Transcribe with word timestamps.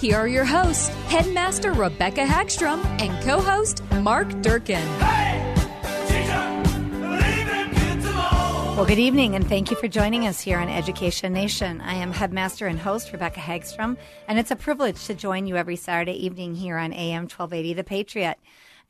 Here 0.00 0.16
are 0.16 0.28
your 0.28 0.44
hosts, 0.44 0.90
Headmaster 1.06 1.72
Rebecca 1.72 2.24
Hagstrom 2.24 2.84
and 3.00 3.20
co 3.24 3.40
host 3.40 3.82
Mark 3.94 4.28
Durkin. 4.42 4.86
Well, 8.76 8.86
good 8.86 9.00
evening, 9.00 9.34
and 9.34 9.44
thank 9.48 9.72
you 9.72 9.76
for 9.76 9.88
joining 9.88 10.28
us 10.28 10.40
here 10.40 10.60
on 10.60 10.68
Education 10.68 11.32
Nation. 11.32 11.80
I 11.80 11.94
am 11.94 12.12
Headmaster 12.12 12.68
and 12.68 12.78
host 12.78 13.12
Rebecca 13.12 13.40
Hagstrom, 13.40 13.96
and 14.28 14.38
it's 14.38 14.52
a 14.52 14.56
privilege 14.56 15.04
to 15.06 15.14
join 15.14 15.48
you 15.48 15.56
every 15.56 15.74
Saturday 15.74 16.24
evening 16.24 16.54
here 16.54 16.78
on 16.78 16.92
AM 16.92 17.22
1280 17.22 17.74
The 17.74 17.82
Patriot. 17.82 18.38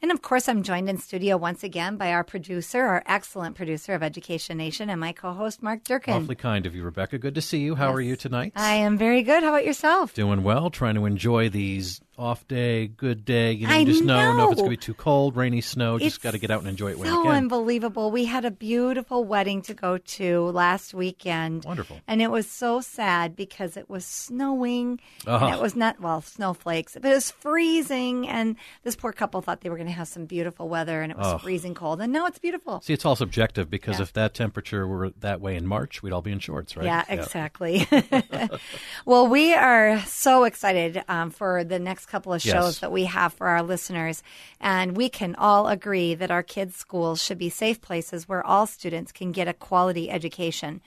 And 0.00 0.12
of 0.12 0.22
course, 0.22 0.48
I'm 0.48 0.62
joined 0.62 0.88
in 0.88 0.98
studio 0.98 1.36
once 1.36 1.64
again 1.64 1.96
by 1.96 2.12
our 2.12 2.22
producer, 2.22 2.82
our 2.84 3.02
excellent 3.06 3.56
producer 3.56 3.94
of 3.94 4.02
Education 4.02 4.56
Nation, 4.56 4.90
and 4.90 5.00
my 5.00 5.12
co 5.12 5.32
host, 5.32 5.60
Mark 5.60 5.82
Durkin. 5.82 6.14
Awfully 6.14 6.36
kind 6.36 6.66
of 6.66 6.74
you, 6.76 6.84
Rebecca. 6.84 7.18
Good 7.18 7.34
to 7.34 7.42
see 7.42 7.58
you. 7.58 7.74
How 7.74 7.88
Yes. 7.88 7.96
are 7.96 8.00
you 8.00 8.16
tonight? 8.16 8.52
I 8.54 8.74
am 8.74 8.96
very 8.96 9.22
good. 9.22 9.42
How 9.42 9.48
about 9.48 9.64
yourself? 9.66 10.14
Doing 10.14 10.44
well, 10.44 10.70
trying 10.70 10.94
to 10.94 11.04
enjoy 11.04 11.48
these 11.48 12.00
off 12.18 12.46
day, 12.48 12.88
good 12.88 13.24
day. 13.24 13.52
You 13.52 13.66
know, 13.68 13.76
you 13.76 13.86
just 13.86 14.02
know, 14.02 14.36
know 14.36 14.44
if 14.46 14.52
it's 14.52 14.60
going 14.60 14.70
to 14.72 14.76
be 14.76 14.76
too 14.76 14.94
cold, 14.94 15.36
rainy, 15.36 15.60
snow. 15.60 15.98
Just 15.98 16.20
got 16.20 16.32
to 16.32 16.38
get 16.38 16.50
out 16.50 16.60
and 16.60 16.68
enjoy 16.68 16.90
it 16.90 16.98
when 16.98 17.08
so 17.08 17.14
you 17.18 17.22
can. 17.22 17.32
unbelievable. 17.36 18.10
We 18.10 18.24
had 18.24 18.44
a 18.44 18.50
beautiful 18.50 19.24
wedding 19.24 19.62
to 19.62 19.74
go 19.74 19.98
to 19.98 20.46
last 20.50 20.92
weekend. 20.94 21.64
Wonderful. 21.64 22.00
And 22.08 22.20
it 22.20 22.30
was 22.30 22.50
so 22.50 22.80
sad 22.80 23.36
because 23.36 23.76
it 23.76 23.88
was 23.88 24.04
snowing. 24.04 25.00
Uh-huh. 25.26 25.46
And 25.46 25.54
it 25.54 25.60
was 25.62 25.76
not, 25.76 26.00
well, 26.00 26.20
snowflakes, 26.20 26.94
but 27.00 27.04
it 27.10 27.14
was 27.14 27.30
freezing. 27.30 28.28
And 28.28 28.56
this 28.82 28.96
poor 28.96 29.12
couple 29.12 29.40
thought 29.40 29.60
they 29.60 29.70
were 29.70 29.76
going 29.76 29.86
to 29.88 29.92
have 29.94 30.08
some 30.08 30.24
beautiful 30.26 30.68
weather 30.68 31.00
and 31.02 31.12
it 31.12 31.18
was 31.18 31.34
Oh. 31.34 31.38
freezing 31.38 31.74
cold. 31.74 32.00
And 32.00 32.12
now 32.12 32.26
it's 32.26 32.38
beautiful. 32.38 32.80
See, 32.80 32.92
it's 32.92 33.04
all 33.04 33.16
subjective 33.16 33.70
because 33.70 33.98
Yeah. 33.98 34.02
if 34.02 34.12
that 34.14 34.34
temperature 34.34 34.86
were 34.88 35.10
that 35.20 35.40
way 35.40 35.54
in 35.56 35.66
March, 35.66 36.02
we'd 36.02 36.12
all 36.12 36.22
be 36.22 36.32
in 36.32 36.40
shorts, 36.40 36.76
right? 36.76 36.86
Yeah, 36.86 37.04
exactly. 37.08 37.86
well, 39.04 39.26
we 39.28 39.54
are 39.54 40.00
so 40.00 40.44
excited 40.44 41.02
um, 41.08 41.30
for 41.30 41.64
the 41.64 41.78
next 41.78 42.06
couple 42.08 42.32
of 42.32 42.42
shows 42.42 42.52
Yes. 42.74 42.78
that 42.80 42.92
we 42.92 43.04
have 43.04 43.32
for 43.34 43.46
our 43.48 43.62
listeners. 43.62 44.22
And 44.60 44.96
we 44.96 45.08
can 45.08 45.34
all 45.36 45.68
agree 45.68 46.14
that 46.14 46.30
our 46.30 46.42
kids' 46.42 46.76
schools 46.76 47.22
should 47.22 47.38
be 47.38 47.50
safe 47.50 47.80
places 47.80 48.28
where 48.28 48.44
all 48.44 48.66
students 48.66 49.12
can 49.12 49.30
get 49.32 49.46
a 49.48 49.52
quality 49.52 50.10
education. 50.10 50.80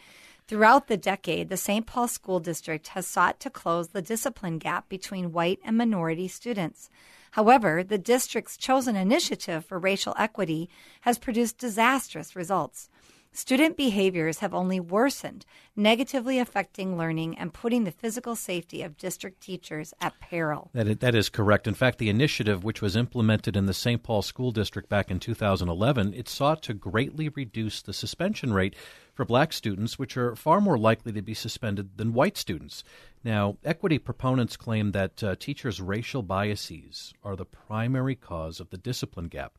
Throughout 0.48 0.88
the 0.88 0.98
decade, 0.98 1.48
the 1.48 1.56
St. 1.56 1.86
Paul 1.86 2.09
School 2.09 2.40
District 2.42 2.90
has 2.90 3.08
sought 3.08 3.40
to 3.40 3.50
close 3.50 3.90
the 3.90 4.02
discipline 4.02 4.58
gap 4.58 4.90
between 4.90 5.32
white 5.32 5.59
and 5.64 5.78
minority 5.78 6.28
students. 6.28 6.90
However, 7.32 7.82
the 7.84 7.98
district's 7.98 8.58
chosen 8.58 8.98
initiative 8.98 9.64
for 9.64 9.80
racial 9.80 10.14
equity 10.20 10.70
has 11.02 11.18
produced 11.18 11.58
disastrous 11.58 12.36
results. 12.36 12.90
Student 13.34 13.78
behaviors 13.78 14.40
have 14.40 14.53
only 14.53 14.81
worsened, 14.81 15.46
negatively 15.74 16.38
affecting 16.38 16.97
learning 16.97 17.38
and 17.38 17.53
putting 17.53 17.86
the 17.86 17.92
physical 17.92 18.36
safety 18.36 18.81
of 18.84 18.97
district 18.97 19.40
teachers 19.40 19.94
at 20.02 20.19
peril. 20.19 20.69
That 20.74 20.90
is, 20.90 20.97
that 20.97 21.16
is 21.16 21.30
correct. 21.30 21.66
In 21.66 21.74
fact, 21.74 21.97
the 21.97 22.09
initiative, 22.09 22.66
which 22.66 22.81
was 22.81 22.97
implemented 22.97 23.56
in 23.56 23.68
the 23.68 23.74
St. 23.74 24.03
Paul 24.03 24.22
School 24.22 24.52
District 24.52 24.90
back 24.90 25.09
in 25.09 25.18
2011, 25.22 26.14
it 26.14 26.28
sought 26.28 26.62
to 26.64 26.74
greatly 26.74 27.30
reduce 27.30 27.81
the 27.81 27.94
suspension 27.94 28.52
rate 28.52 28.75
for 29.14 29.24
black 29.24 29.53
students, 29.53 29.97
which 29.97 30.18
are 30.18 30.36
far 30.36 30.59
more 30.59 30.78
likely 30.78 31.14
to 31.14 31.22
be 31.22 31.34
suspended 31.34 31.97
than 31.97 32.12
white 32.12 32.36
students. 32.36 32.84
Now, 33.24 33.56
equity 33.64 33.97
proponents 33.97 34.58
claim 34.58 34.91
that 34.91 35.24
uh, 35.24 35.36
teachers' 35.40 35.80
racial 35.80 36.22
biases 36.22 37.14
are 37.24 37.38
the 37.38 37.46
primary 37.46 38.16
cause 38.16 38.59
of 38.59 38.72
the 38.72 38.78
discipline 38.78 39.30
gap. 39.30 39.53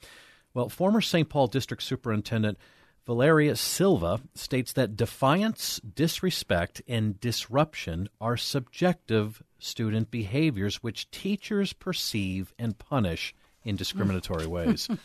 Well, 0.53 0.69
former 0.69 1.01
St. 1.01 1.31
Paul 1.31 1.47
District 1.47 1.83
Superintendent 1.83 2.59
Valeria 3.07 3.57
Silva 3.57 4.21
states 4.35 4.73
that 4.75 4.97
defiance, 4.97 5.81
disrespect, 5.81 6.83
and 6.87 7.19
disruption 7.21 8.09
are 8.21 8.37
subjective 8.37 9.43
student 9.59 10.11
behaviors 10.11 10.83
which 10.83 11.11
teachers 11.11 11.73
perceive 11.73 12.55
and 12.59 12.79
punish 12.79 13.35
in 13.65 13.77
discriminatory 13.77 14.47
ways. 14.47 14.89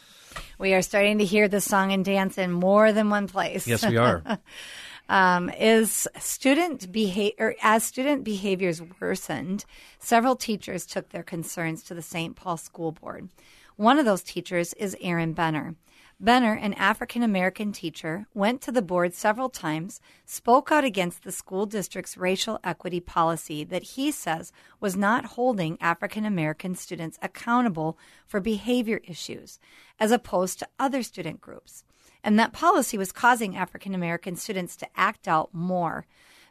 We 0.59 0.73
are 0.73 0.83
starting 0.83 1.17
to 1.17 1.25
hear 1.25 1.47
the 1.47 1.61
song 1.61 1.91
and 1.91 2.05
dance 2.05 2.37
in 2.37 2.51
more 2.51 2.91
than 2.91 3.09
one 3.09 3.27
place. 3.27 3.67
yes, 3.67 3.83
we 3.83 3.97
are. 3.97 4.21
um, 5.09 5.49
is 5.49 6.07
student 6.19 6.91
behavior 6.91 7.55
as 7.63 7.83
student 7.83 8.23
behaviors 8.23 8.81
worsened, 9.01 9.65
several 9.97 10.35
teachers 10.35 10.85
took 10.85 11.09
their 11.09 11.23
concerns 11.23 11.81
to 11.83 11.95
the 11.95 12.03
St. 12.03 12.35
Paul 12.35 12.57
School 12.57 12.91
Board. 12.91 13.29
One 13.77 13.97
of 13.97 14.05
those 14.05 14.21
teachers 14.21 14.73
is 14.73 14.95
Aaron 15.01 15.33
Benner. 15.33 15.75
Benner, 16.19 16.53
an 16.53 16.73
African 16.73 17.21
American 17.21 17.71
teacher, 17.71 18.25
went 18.33 18.59
to 18.61 18.71
the 18.71 18.81
board 18.81 19.13
several 19.13 19.49
times, 19.49 20.01
spoke 20.25 20.71
out 20.71 20.83
against 20.83 21.23
the 21.23 21.31
school 21.31 21.65
district's 21.65 22.17
racial 22.17 22.59
equity 22.63 22.99
policy 22.99 23.63
that 23.63 23.83
he 23.83 24.11
says 24.11 24.51
was 24.79 24.95
not 24.95 25.25
holding 25.25 25.77
African 25.79 26.25
American 26.25 26.73
students 26.73 27.19
accountable 27.21 27.97
for 28.25 28.39
behavior 28.39 28.99
issues, 29.03 29.59
as 29.99 30.11
opposed 30.11 30.57
to 30.59 30.67
other 30.79 31.03
student 31.03 31.39
groups 31.39 31.83
and 32.23 32.37
that 32.37 32.51
policy 32.51 32.97
was 32.97 33.13
causing 33.13 33.55
African 33.55 33.95
American 33.95 34.35
students 34.35 34.75
to 34.77 34.87
act 34.97 35.29
out 35.29 35.53
more. 35.53 36.05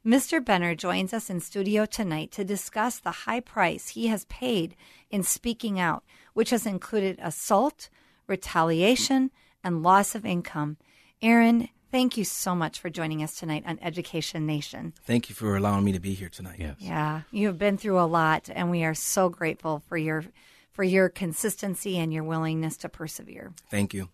Mr. 0.05 0.43
Benner 0.43 0.75
joins 0.75 1.13
us 1.13 1.29
in 1.29 1.41
studio 1.41 1.85
tonight 1.85 2.31
to 2.33 2.45
discuss 2.45 2.99
the 2.99 3.11
high 3.11 3.41
price 3.41 3.89
he 3.89 4.07
has 4.07 4.25
paid 4.27 4.77
in 5.11 5.23
speaking 5.23 5.79
out, 5.79 6.05
which 6.33 6.49
has 6.49 6.65
included 6.65 7.19
assault, 7.21 7.91
retaliation, 8.27 9.31
and 9.67 9.83
loss 9.83 10.15
of 10.15 10.25
income. 10.25 10.77
Aaron, 11.21 11.69
thank 11.91 12.17
you 12.17 12.25
so 12.25 12.55
much 12.55 12.79
for 12.79 12.89
joining 12.89 13.23
us 13.23 13.37
tonight 13.37 13.65
on 13.67 13.79
Education 13.83 14.47
Nation. 14.47 14.95
Thank 15.05 15.29
you 15.29 15.35
for 15.35 15.57
allowing 15.57 15.85
me 15.85 15.93
to 15.93 16.01
be 16.01 16.15
here 16.15 16.29
tonight. 16.29 16.57
Yes. 16.59 16.77
Yeah, 16.79 17.23
you 17.33 17.49
have 17.49 17.59
been 17.59 17.77
through 17.77 17.99
a 17.99 18.07
lot, 18.07 18.49
and 18.53 18.71
we 18.71 18.85
are 18.85 18.95
so 18.95 19.29
grateful 19.29 19.83
for 19.89 19.97
your 19.97 20.25
for 20.73 20.85
your 20.85 21.09
consistency 21.09 21.99
and 21.99 22.13
your 22.13 22.23
willingness 22.23 22.77
to 22.77 22.89
persevere. 22.89 23.55
Thank 23.71 23.95
you. 23.95 24.11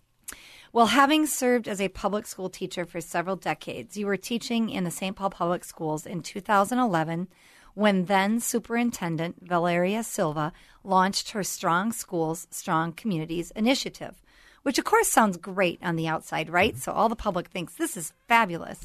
Well, 0.72 0.86
having 0.86 1.26
served 1.26 1.68
as 1.68 1.80
a 1.80 1.88
public 1.88 2.24
school 2.24 2.48
teacher 2.48 2.86
for 2.86 3.00
several 3.00 3.36
decades, 3.36 3.96
you 3.96 4.06
were 4.06 4.16
teaching 4.16 4.70
in 4.70 4.84
the 4.84 4.90
St. 4.90 5.14
Paul 5.16 5.30
Public 5.30 5.64
Schools 5.64 6.06
in 6.06 6.22
2011 6.22 7.28
when 7.74 8.04
then 8.04 8.38
Superintendent 8.38 9.36
Valeria 9.40 10.02
Silva 10.02 10.52
launched 10.84 11.30
her 11.30 11.42
Strong 11.42 11.92
Schools, 11.92 12.46
Strong 12.50 12.92
Communities 12.92 13.50
initiative, 13.56 14.21
which 14.62 14.78
of 14.78 14.84
course 14.84 15.08
sounds 15.08 15.36
great 15.36 15.78
on 15.82 15.96
the 15.96 16.08
outside, 16.08 16.50
right? 16.50 16.76
So 16.76 16.92
all 16.92 17.08
the 17.08 17.16
public 17.16 17.48
thinks 17.48 17.74
this 17.74 17.96
is 17.96 18.12
fabulous. 18.28 18.84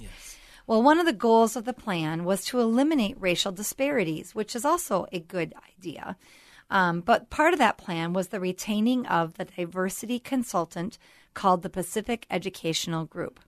Well, 0.65 0.83
one 0.83 0.99
of 0.99 1.05
the 1.05 1.13
goals 1.13 1.55
of 1.55 1.63
the 1.65 1.73
plan 1.73 2.25
was 2.25 2.43
to 2.45 2.59
eliminate 2.59 3.15
racial 3.19 3.53
disparities, 3.53 4.35
which 4.35 4.55
is 4.55 4.65
also 4.65 5.07
a 5.13 5.19
good 5.19 5.53
idea. 5.77 6.17
Um, 6.69 6.99
but 6.99 7.29
part 7.29 7.53
of 7.53 7.59
that 7.59 7.77
plan 7.77 8.11
was 8.11 8.27
the 8.27 8.41
retaining 8.41 9.05
of 9.05 9.35
the 9.35 9.45
diversity 9.45 10.19
consultant 10.19 10.97
called 11.33 11.61
the 11.61 11.69
Pacific 11.69 12.25
Educational 12.29 13.05
Group. 13.05 13.39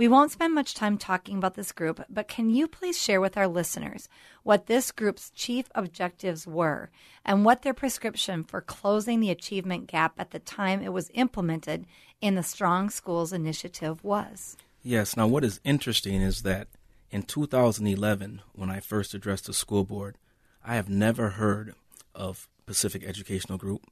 We 0.00 0.08
won't 0.08 0.32
spend 0.32 0.54
much 0.54 0.74
time 0.74 0.96
talking 0.96 1.36
about 1.36 1.56
this 1.56 1.72
group, 1.72 2.02
but 2.08 2.26
can 2.26 2.48
you 2.48 2.66
please 2.66 2.98
share 2.98 3.20
with 3.20 3.36
our 3.36 3.46
listeners 3.46 4.08
what 4.44 4.64
this 4.64 4.92
group's 4.92 5.28
chief 5.28 5.68
objectives 5.74 6.46
were 6.46 6.88
and 7.22 7.44
what 7.44 7.60
their 7.60 7.74
prescription 7.74 8.42
for 8.42 8.62
closing 8.62 9.20
the 9.20 9.28
achievement 9.28 9.88
gap 9.88 10.14
at 10.16 10.30
the 10.30 10.38
time 10.38 10.82
it 10.82 10.94
was 10.94 11.10
implemented 11.12 11.84
in 12.22 12.34
the 12.34 12.42
Strong 12.42 12.88
Schools 12.88 13.30
Initiative 13.30 14.02
was? 14.02 14.56
Yes. 14.82 15.18
Now, 15.18 15.26
what 15.26 15.44
is 15.44 15.60
interesting 15.64 16.22
is 16.22 16.44
that 16.44 16.68
in 17.10 17.22
2011, 17.22 18.40
when 18.54 18.70
I 18.70 18.80
first 18.80 19.12
addressed 19.12 19.48
the 19.48 19.52
school 19.52 19.84
board, 19.84 20.16
I 20.64 20.76
have 20.76 20.88
never 20.88 21.28
heard 21.28 21.74
of 22.14 22.48
Pacific 22.64 23.04
Educational 23.04 23.58
Group. 23.58 23.82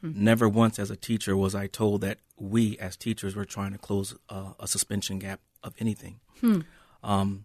Never 0.00 0.48
once 0.48 0.78
as 0.78 0.92
a 0.92 0.96
teacher 0.96 1.36
was 1.36 1.56
I 1.56 1.66
told 1.66 2.02
that 2.02 2.18
we 2.36 2.78
as 2.78 2.96
teachers 2.96 3.34
were 3.34 3.44
trying 3.44 3.72
to 3.72 3.78
close 3.78 4.14
uh, 4.28 4.52
a 4.60 4.68
suspension 4.68 5.18
gap 5.18 5.40
of 5.62 5.74
anything. 5.78 6.20
Um, 7.02 7.44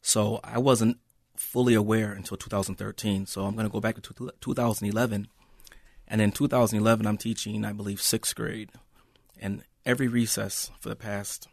so 0.00 0.40
I 0.44 0.58
wasn't 0.58 0.98
fully 1.36 1.74
aware 1.74 2.12
until 2.12 2.36
2013. 2.36 3.26
So 3.26 3.44
I'm 3.44 3.54
going 3.54 3.66
to 3.66 3.72
go 3.72 3.80
back 3.80 4.00
to 4.00 4.32
2011. 4.40 5.28
And 6.06 6.20
in 6.20 6.32
2011, 6.32 7.06
I'm 7.06 7.18
teaching, 7.18 7.64
I 7.64 7.72
believe, 7.72 8.00
sixth 8.00 8.34
grade. 8.34 8.70
And 9.40 9.62
every 9.84 10.08
recess 10.08 10.70
for 10.80 10.88
the 10.88 10.96
past 10.96 11.48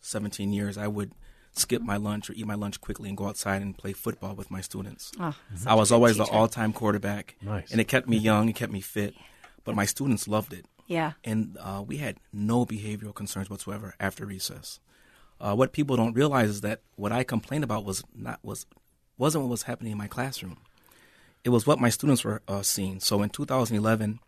17 0.00 0.52
years, 0.52 0.76
I 0.76 0.88
would 0.88 1.12
skip 1.52 1.82
my 1.82 1.96
lunch 1.96 2.28
or 2.30 2.34
eat 2.34 2.46
my 2.46 2.54
lunch 2.54 2.80
quickly 2.80 3.08
and 3.08 3.16
go 3.16 3.26
outside 3.26 3.62
and 3.62 3.76
play 3.76 3.92
football 3.92 4.34
with 4.34 4.50
my 4.50 4.60
students. 4.60 5.12
Oh, 5.18 5.34
I 5.66 5.74
was 5.74 5.90
always 5.90 6.16
the 6.16 6.24
all 6.24 6.48
time 6.48 6.72
quarterback. 6.72 7.36
Nice. 7.42 7.70
And 7.70 7.80
it 7.80 7.88
kept 7.88 8.08
me 8.08 8.16
young, 8.16 8.48
it 8.48 8.54
kept 8.54 8.72
me 8.72 8.80
fit. 8.80 9.14
But 9.64 9.74
my 9.74 9.84
students 9.84 10.26
loved 10.28 10.52
it. 10.52 10.66
Yeah. 10.86 11.12
And 11.24 11.58
uh, 11.60 11.84
we 11.86 11.98
had 11.98 12.16
no 12.32 12.64
behavioral 12.64 13.14
concerns 13.14 13.50
whatsoever 13.50 13.94
after 14.00 14.24
recess. 14.24 14.80
Uh, 15.40 15.54
what 15.54 15.72
people 15.72 15.96
don't 15.96 16.14
realize 16.14 16.50
is 16.50 16.60
that 16.62 16.80
what 16.96 17.12
I 17.12 17.22
complained 17.24 17.64
about 17.64 17.84
was 17.84 18.02
not 18.14 18.40
was 18.42 18.66
wasn't 19.16 19.44
what 19.44 19.50
was 19.50 19.62
happening 19.64 19.92
in 19.92 19.98
my 19.98 20.06
classroom. 20.08 20.58
It 21.44 21.50
was 21.50 21.66
what 21.66 21.78
my 21.80 21.88
students 21.88 22.24
were 22.24 22.42
uh, 22.48 22.62
seeing. 22.62 23.00
So 23.00 23.22
in 23.22 23.30
2011, 23.30 24.18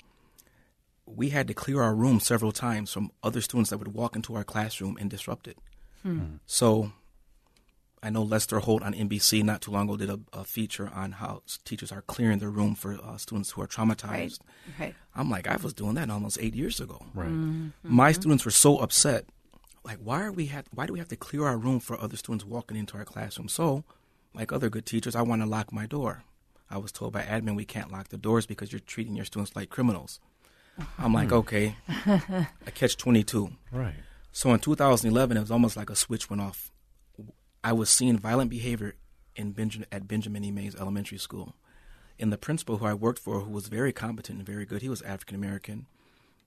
we 1.07 1.31
had 1.31 1.49
to 1.49 1.55
clear 1.55 1.83
our 1.83 1.95
room 1.95 2.21
several 2.21 2.53
times 2.53 2.93
from 2.93 3.11
other 3.23 3.41
students 3.41 3.71
that 3.71 3.79
would 3.79 3.95
walk 3.95 4.15
into 4.15 4.35
our 4.37 4.45
classroom 4.45 4.97
and 5.01 5.11
disrupt 5.11 5.49
it. 5.49 5.59
So 6.47 6.93
I 8.03 8.11
know 8.11 8.23
Lester 8.23 8.61
Holt 8.61 8.83
on 8.83 8.95
NBC 8.95 9.43
not 9.43 9.61
too 9.61 9.71
long 9.71 9.85
ago 9.89 9.97
did 9.97 10.09
a, 10.09 10.21
a 10.33 10.45
feature 10.45 10.91
on 10.95 11.13
how 11.13 11.43
teachers 11.65 11.93
are 11.93 12.03
clearing 12.03 12.39
their 12.39 12.49
room 12.51 12.75
for 12.75 12.95
uh, 12.95 13.17
students 13.19 13.51
who 13.51 13.61
are 13.61 13.67
traumatized. 13.67 14.09
Right. 14.09 14.39
Right. 14.79 14.95
I'm 15.15 15.29
like, 15.29 15.47
I 15.47 15.57
was 15.57 15.75
doing 15.75 15.95
that 15.97 16.09
almost 16.11 16.39
eight 16.41 16.55
years 16.55 16.81
ago. 16.81 17.05
Right. 17.15 17.31
My 17.83 18.13
students 18.13 18.45
were 18.45 18.51
so 18.51 18.79
upset. 18.79 19.27
Like, 19.83 19.99
why 19.99 20.23
are 20.23 20.33
we 20.33 20.47
have? 20.47 20.67
Why 20.73 20.87
do 20.87 20.93
we 20.93 20.99
have 20.99 21.09
to 21.09 21.17
clear 21.17 21.47
our 21.47 21.57
room 21.57 21.81
for 21.81 22.01
other 22.01 22.17
students 22.17 22.45
walking 22.45 22.77
into 22.77 22.97
our 22.97 23.05
classroom? 23.05 23.49
So, 23.49 23.85
like 24.35 24.53
other 24.53 24.69
good 24.69 24.87
teachers, 24.87 25.17
I 25.17 25.23
want 25.23 25.43
to 25.43 25.49
lock 25.49 25.73
my 25.73 25.87
door. 25.87 26.25
I 26.71 26.79
was 26.79 26.93
told 26.93 27.13
by 27.13 27.23
admin 27.23 27.57
we 27.57 27.65
can't 27.65 27.91
lock 27.91 28.09
the 28.09 28.17
doors 28.17 28.47
because 28.47 28.73
you're 28.73 28.81
treating 28.81 29.17
your 29.17 29.25
students 29.25 29.57
like 29.57 29.71
criminals. 29.71 30.21
Uh-huh. 30.79 31.05
I'm 31.05 31.13
like, 31.13 31.31
hmm. 31.31 31.37
okay, 31.37 31.77
I 31.89 32.71
catch 32.75 32.97
22. 32.97 33.51
Right. 33.73 33.95
So 34.33 34.53
in 34.53 34.61
2011, 34.61 35.37
it 35.37 35.41
was 35.41 35.51
almost 35.51 35.77
like 35.77 35.91
a 35.91 35.97
switch 35.97 36.31
went 36.31 36.43
off. 36.43 36.71
I 37.65 37.73
was 37.73 37.91
seeing 37.91 38.17
violent 38.19 38.51
behavior 38.51 38.95
in 39.35 39.53
Benjamin, 39.53 39.89
at 39.91 40.07
Benjamin 40.07 40.45
E. 40.45 40.51
Mays 40.51 40.77
Elementary 40.77 41.19
School. 41.19 41.57
And 42.19 42.33
the 42.33 42.39
principal 42.39 42.79
who 42.79 42.87
I 42.87 42.95
worked 42.95 43.19
for, 43.19 43.41
who 43.41 43.51
was 43.51 43.69
very 43.69 43.93
competent 43.93 44.39
and 44.39 44.47
very 44.47 44.67
good, 44.67 44.83
he 44.83 44.89
was 44.89 45.03
African 45.03 45.35
American, 45.35 45.87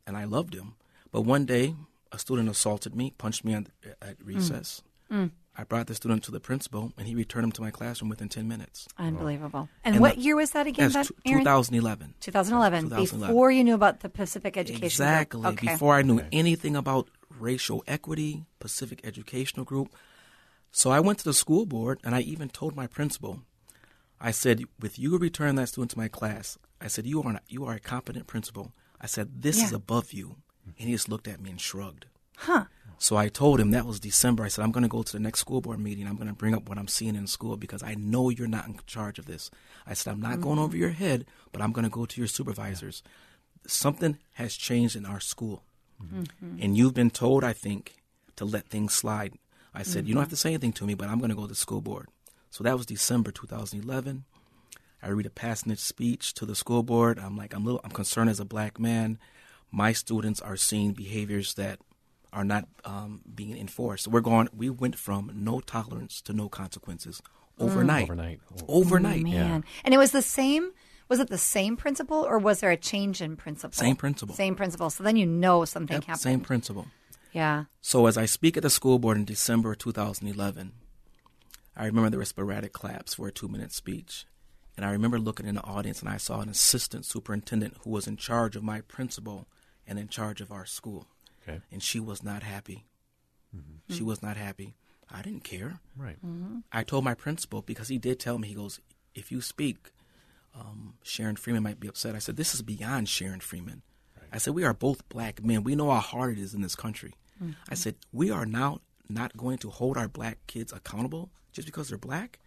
and 0.05 0.15
I 0.15 0.23
loved 0.23 0.53
him. 0.53 0.75
But 1.11 1.21
one 1.21 1.45
day, 1.45 1.75
a 2.13 2.19
student 2.19 2.47
assaulted 2.47 2.95
me, 2.95 3.13
punched 3.17 3.43
me 3.43 3.53
at, 3.53 3.67
at 4.01 4.19
mm. 4.19 4.27
recess. 4.27 4.81
Mm. 5.11 5.31
I 5.55 5.63
brought 5.63 5.85
the 5.85 5.93
student 5.93 6.23
to 6.23 6.31
the 6.31 6.39
principal, 6.39 6.93
and 6.97 7.07
he 7.07 7.13
returned 7.13 7.43
him 7.43 7.51
to 7.53 7.61
my 7.61 7.69
classroom 7.69 8.09
within 8.09 8.27
10 8.27 8.47
minutes. 8.47 8.87
Unbelievable. 8.97 9.69
And, 9.83 9.95
And 9.95 10.01
what 10.01 10.15
the- 10.15 10.21
year 10.21 10.35
was 10.35 10.51
that 10.51 10.65
again, 10.65 10.89
That's 10.89 11.09
Beth- 11.09 11.23
t- 11.23 11.31
Aaron? 11.31 11.43
2011. 11.43 12.13
2011, 12.19 12.83
2011. 12.89 13.27
before 13.27 13.51
you 13.51 13.63
knew 13.63 13.75
about 13.75 13.99
the 13.99 14.09
Pacific 14.09 14.57
Education 14.57 14.79
Group. 14.79 14.91
Exactly. 14.91 15.45
Okay. 15.45 15.67
Before 15.73 15.95
I 15.95 16.01
knew 16.01 16.21
anything 16.31 16.75
about 16.75 17.09
racial 17.39 17.83
equity, 17.85 18.45
Pacific 18.59 19.01
Educational 19.03 19.65
Group. 19.65 19.93
So 20.71 20.89
I 20.89 20.99
went 20.99 21.19
to 21.19 21.25
the 21.25 21.33
school 21.33 21.67
board 21.67 21.99
and 22.03 22.15
I 22.15 22.21
even 22.21 22.49
told 22.49 22.75
my 22.75 22.87
principal, 22.87 23.41
I 24.19 24.31
said, 24.31 24.63
with 24.79 24.97
you 24.97 25.15
returning 25.17 25.55
that 25.55 25.69
student 25.69 25.91
to 25.91 25.99
my 25.99 26.07
class, 26.07 26.57
I 26.81 26.87
said, 26.87 27.05
you 27.05 27.21
are, 27.21 27.33
not, 27.33 27.43
you 27.47 27.65
are 27.65 27.75
a 27.75 27.79
competent 27.79 28.25
principal. 28.25 28.71
I 28.99 29.05
said, 29.05 29.43
this 29.43 29.61
is 29.61 29.71
above 29.71 30.13
you. 30.13 30.37
And 30.65 30.87
he 30.87 30.91
just 30.93 31.09
looked 31.09 31.27
at 31.27 31.41
me 31.41 31.49
and 31.49 31.59
shrugged. 31.59 32.05
Huh. 32.37 32.65
So 32.97 33.17
I 33.17 33.27
told 33.27 33.59
him 33.59 33.71
that 33.71 33.85
was 33.85 33.99
December. 33.99 34.43
I 34.43 34.47
said, 34.47 34.63
I'm 34.63 34.71
going 34.71 34.83
to 34.83 34.89
go 34.89 35.03
to 35.03 35.11
the 35.11 35.19
next 35.19 35.41
school 35.41 35.59
board 35.59 35.79
meeting. 35.79 36.07
I'm 36.07 36.15
going 36.15 36.27
to 36.27 36.33
bring 36.33 36.55
up 36.55 36.69
what 36.69 36.77
I'm 36.77 36.87
seeing 36.87 37.15
in 37.15 37.27
school 37.27 37.57
because 37.57 37.83
I 37.83 37.95
know 37.95 38.29
you're 38.29 38.47
not 38.47 38.67
in 38.67 38.79
charge 38.87 39.19
of 39.19 39.25
this. 39.25 39.51
I 39.85 39.93
said, 39.93 40.11
I'm 40.11 40.21
not 40.21 40.39
going 40.39 40.55
mm-hmm. 40.55 40.63
over 40.63 40.77
your 40.77 40.91
head, 40.91 41.25
but 41.51 41.61
I'm 41.61 41.73
going 41.73 41.83
to 41.83 41.89
go 41.89 42.05
to 42.05 42.21
your 42.21 42.27
supervisors. 42.27 43.03
Something 43.67 44.17
has 44.35 44.55
changed 44.55 44.95
in 44.95 45.05
our 45.05 45.19
school. 45.19 45.63
Mm-hmm. 46.01 46.61
And 46.61 46.77
you've 46.77 46.93
been 46.93 47.09
told, 47.09 47.43
I 47.43 47.53
think, 47.53 47.95
to 48.37 48.45
let 48.45 48.67
things 48.67 48.93
slide. 48.93 49.33
I 49.73 49.83
said, 49.83 50.07
You 50.07 50.13
don't 50.13 50.21
have 50.21 50.27
mm-hmm. 50.27 50.35
to 50.35 50.37
say 50.37 50.49
anything 50.49 50.73
to 50.73 50.85
me, 50.85 50.93
but 50.93 51.09
I'm 51.09 51.17
going 51.17 51.29
to 51.29 51.35
go 51.35 51.43
to 51.43 51.47
the 51.47 51.55
school 51.55 51.81
board. 51.81 52.07
So 52.51 52.63
that 52.63 52.77
was 52.77 52.85
December 52.85 53.31
2011. 53.31 54.25
I 55.01 55.09
read 55.09 55.25
a 55.25 55.31
passionate 55.31 55.79
speech 55.79 56.33
to 56.35 56.45
the 56.45 56.55
school 56.55 56.83
board. 56.83 57.19
I'm 57.19 57.35
like, 57.35 57.53
I'm 57.53 57.65
little, 57.65 57.81
I'm 57.83 57.91
concerned 57.91 58.29
as 58.29 58.39
a 58.39 58.45
black 58.45 58.79
man. 58.79 59.19
My 59.75 59.91
students 59.91 60.39
are 60.39 60.55
seeing 60.55 60.91
behaviors 60.93 61.55
that 61.55 61.79
are 62.31 62.43
not 62.43 62.67
um, 62.85 63.21
being 63.33 63.57
enforced. 63.57 64.07
We're 64.07 64.21
going. 64.21 64.47
We 64.55 64.69
went 64.69 64.95
from 64.99 65.31
no 65.33 65.61
tolerance 65.61 66.21
to 66.21 66.31
no 66.33 66.47
consequences 66.47 67.23
overnight. 67.59 68.03
Overnight. 68.03 68.39
Overnight. 68.67 69.23
Man. 69.23 69.63
And 69.83 69.93
it 69.93 69.97
was 69.97 70.11
the 70.11 70.21
same. 70.21 70.71
Was 71.09 71.19
it 71.19 71.27
the 71.29 71.39
same 71.39 71.75
principal, 71.75 72.17
or 72.17 72.37
was 72.37 72.59
there 72.59 72.69
a 72.69 72.77
change 72.77 73.19
in 73.19 73.35
principal? 73.35 73.73
Same 73.73 73.95
principal. 73.95 74.35
Same 74.35 74.55
principal. 74.55 74.91
So 74.91 75.03
then 75.03 75.15
you 75.15 75.25
know 75.25 75.65
something 75.65 75.95
Yep, 75.95 76.03
happened. 76.03 76.21
same 76.21 76.39
principal. 76.41 76.85
Yeah. 77.31 77.65
So 77.81 78.05
as 78.05 78.15
I 78.15 78.25
speak 78.25 78.55
at 78.57 78.63
the 78.63 78.69
school 78.69 78.99
board 78.99 79.17
in 79.17 79.25
December 79.25 79.73
2011, 79.73 80.71
I 81.75 81.85
remember 81.85 82.11
there 82.11 82.19
were 82.19 82.25
sporadic 82.25 82.73
claps 82.73 83.15
for 83.15 83.27
a 83.27 83.31
two-minute 83.31 83.71
speech. 83.73 84.25
And 84.77 84.85
I 84.85 84.91
remember 84.91 85.19
looking 85.19 85.47
in 85.47 85.55
the 85.55 85.63
audience 85.63 85.99
and 85.99 86.09
I 86.09 86.17
saw 86.17 86.41
an 86.41 86.49
assistant 86.49 87.05
superintendent 87.05 87.77
who 87.83 87.89
was 87.89 88.07
in 88.07 88.17
charge 88.17 88.55
of 88.55 88.63
my 88.63 88.81
principal 88.81 89.47
and 89.87 89.99
in 89.99 90.07
charge 90.07 90.41
of 90.41 90.51
our 90.51 90.65
school. 90.65 91.07
Okay. 91.47 91.61
And 91.71 91.81
she 91.81 91.99
was 91.99 92.23
not 92.23 92.43
happy. 92.43 92.85
Mm-hmm. 93.55 93.93
She 93.93 94.03
was 94.03 94.21
not 94.21 94.37
happy. 94.37 94.75
I 95.11 95.21
didn't 95.21 95.43
care. 95.43 95.79
Right. 95.95 96.17
Mm-hmm. 96.25 96.59
I 96.71 96.83
told 96.83 97.03
my 97.03 97.13
principal 97.13 97.61
because 97.61 97.89
he 97.89 97.97
did 97.97 98.19
tell 98.19 98.39
me, 98.39 98.47
he 98.47 98.55
goes, 98.55 98.79
if 99.13 99.31
you 99.31 99.41
speak, 99.41 99.91
um, 100.55 100.95
Sharon 101.03 101.35
Freeman 101.35 101.63
might 101.63 101.79
be 101.79 101.87
upset. 101.87 102.15
I 102.15 102.19
said, 102.19 102.37
this 102.37 102.53
is 102.53 102.61
beyond 102.61 103.09
Sharon 103.09 103.39
Freeman. 103.39 103.81
I 104.31 104.39
said, 104.39 104.55
we 104.55 104.63
are 104.63 104.73
both 104.73 105.07
black 105.09 105.43
men. 105.43 105.63
We 105.63 105.75
know 105.75 105.91
how 105.91 105.99
hard 105.99 106.37
it 106.37 106.41
is 106.41 106.55
in 106.55 106.61
this 106.61 106.75
country. 106.75 107.13
Mm-hmm. 107.41 107.51
I 107.69 107.75
said, 107.75 107.95
we 108.11 108.31
are 108.31 108.47
now 108.47 108.79
not 109.07 109.37
going 109.37 109.59
to 109.59 109.69
hold 109.69 109.95
our 109.95 110.07
black 110.07 110.39
kids 110.47 110.73
accountable 110.73 111.29
just 111.51 111.67
because 111.67 111.89
they're 111.89 111.99
black. 111.99 112.39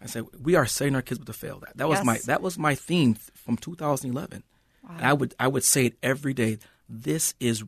I 0.00 0.06
said, 0.06 0.24
we 0.40 0.54
are 0.54 0.64
setting 0.64 0.94
our 0.94 1.02
kids 1.02 1.20
up 1.20 1.26
to 1.26 1.32
fail. 1.32 1.58
That, 1.60 1.76
that 1.76 1.88
was 1.88 2.04
my 2.04 2.18
that 2.26 2.42
was 2.42 2.58
my 2.58 2.74
theme 2.74 3.14
from 3.14 3.56
2011. 3.56 4.42
And 4.88 5.06
I 5.06 5.12
would 5.12 5.34
I 5.38 5.48
would 5.48 5.64
say 5.64 5.86
it 5.86 5.96
every 6.02 6.34
day. 6.34 6.58
This 6.88 7.34
is 7.40 7.64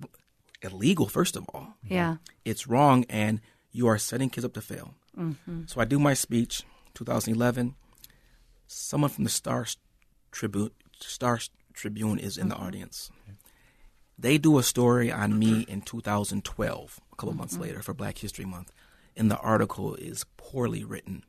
illegal. 0.63 1.09
First 1.09 1.37
of 1.37 1.49
all, 1.53 1.77
Yeah. 1.83 2.17
it's 2.45 2.67
wrong 2.67 3.05
and 3.09 3.41
you 3.73 3.87
are 3.87 3.99
setting 3.99 4.31
kids 4.31 4.45
up 4.45 4.55
to 4.55 4.61
fail. 4.61 4.95
Mm-hmm. 5.17 5.63
So 5.67 5.81
I 5.81 5.85
do 5.85 5.99
my 5.99 6.15
speech, 6.15 6.63
2011. 6.95 7.75
Someone 8.67 9.11
from 9.11 9.25
the 9.25 9.31
Star 9.31 9.67
Tribune, 10.33 10.71
Star 11.01 11.39
Tribune 11.73 12.19
is 12.19 12.37
in 12.37 12.49
the 12.49 12.55
mm-hmm. 12.55 12.65
audience. 12.65 13.11
They 14.19 14.39
do 14.39 14.59
a 14.59 14.63
story 14.63 15.11
on 15.11 15.39
me 15.39 15.63
in 15.69 15.83
2012, 15.83 17.01
a 17.13 17.17
couple 17.17 17.35
months 17.35 17.55
mm-hmm. 17.55 17.63
later 17.65 17.83
for 17.83 17.95
Black 17.95 18.19
History 18.19 18.45
Month, 18.45 18.71
and 19.17 19.31
the 19.31 19.39
article 19.39 19.97
is 19.97 20.25
poorly 20.37 20.85
written. 20.85 21.25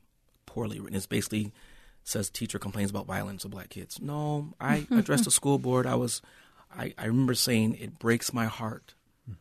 Poorly 0.46 0.78
written. 0.78 0.96
It's 0.96 1.06
basically 1.06 1.52
says 2.06 2.30
teacher 2.30 2.58
complains 2.58 2.88
about 2.88 3.04
violence 3.04 3.44
of 3.44 3.50
black 3.50 3.68
kids. 3.68 4.00
No, 4.00 4.54
I 4.60 4.86
addressed 4.92 5.24
the 5.24 5.30
school 5.30 5.58
board. 5.58 5.86
I 5.86 5.96
was, 5.96 6.22
I, 6.74 6.94
I 6.96 7.06
remember 7.06 7.34
saying 7.34 7.74
it 7.74 7.98
breaks 7.98 8.32
my 8.32 8.46
heart, 8.46 8.94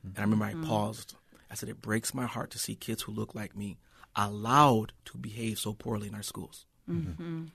and 0.03 0.17
I 0.17 0.21
remember 0.21 0.45
I 0.45 0.53
mm-hmm. 0.53 0.65
paused. 0.65 1.15
I 1.49 1.53
said 1.53 1.69
it 1.69 1.79
breaks 1.79 2.13
my 2.13 2.25
heart 2.25 2.49
to 2.51 2.59
see 2.59 2.75
kids 2.75 3.03
who 3.03 3.11
look 3.11 3.35
like 3.35 3.55
me 3.55 3.77
allowed 4.15 4.93
to 5.05 5.17
behave 5.17 5.59
so 5.59 5.73
poorly 5.73 6.07
in 6.07 6.15
our 6.15 6.23
schools. 6.23 6.65
Mm-hmm. 6.89 7.45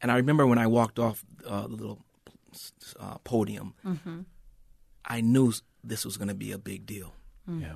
And 0.00 0.10
I 0.10 0.16
remember 0.16 0.46
when 0.46 0.58
I 0.58 0.66
walked 0.68 0.98
off 0.98 1.22
uh, 1.46 1.66
the 1.66 1.76
little 1.76 2.04
uh, 2.98 3.18
podium, 3.24 3.74
mm-hmm. 3.84 4.20
I 5.04 5.20
knew 5.20 5.52
this 5.84 6.06
was 6.06 6.16
going 6.16 6.28
to 6.28 6.34
be 6.34 6.52
a 6.52 6.58
big 6.58 6.86
deal, 6.86 7.12
Yeah. 7.46 7.74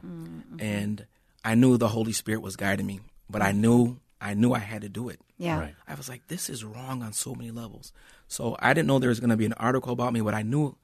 and 0.59 1.07
I 1.45 1.55
knew 1.55 1.77
the 1.77 1.89
Holy 1.89 2.13
Spirit 2.13 2.41
was 2.41 2.57
guiding 2.57 2.87
me. 2.87 3.01
But 3.29 3.43
I 3.43 3.53
knew, 3.53 4.01
I 4.21 4.35
knew 4.35 4.53
I 4.53 4.59
had 4.59 4.83
to 4.83 4.89
do 4.89 5.09
it. 5.09 5.21
Yeah. 5.39 5.59
Right. 5.59 5.75
I 5.89 5.95
was 5.95 6.09
like, 6.09 6.27
this 6.29 6.51
is 6.51 6.65
wrong 6.65 7.03
on 7.03 7.13
so 7.13 7.35
many 7.35 7.51
levels. 7.51 7.93
So 8.29 8.57
I 8.61 8.75
didn't 8.75 8.87
know 8.89 8.99
there 8.99 9.09
was 9.09 9.21
going 9.21 9.31
to 9.31 9.37
be 9.37 9.47
an 9.47 9.55
article 9.55 9.93
about 9.93 10.13
me, 10.13 10.21
but 10.21 10.35
I 10.35 10.43
knew, 10.43 10.77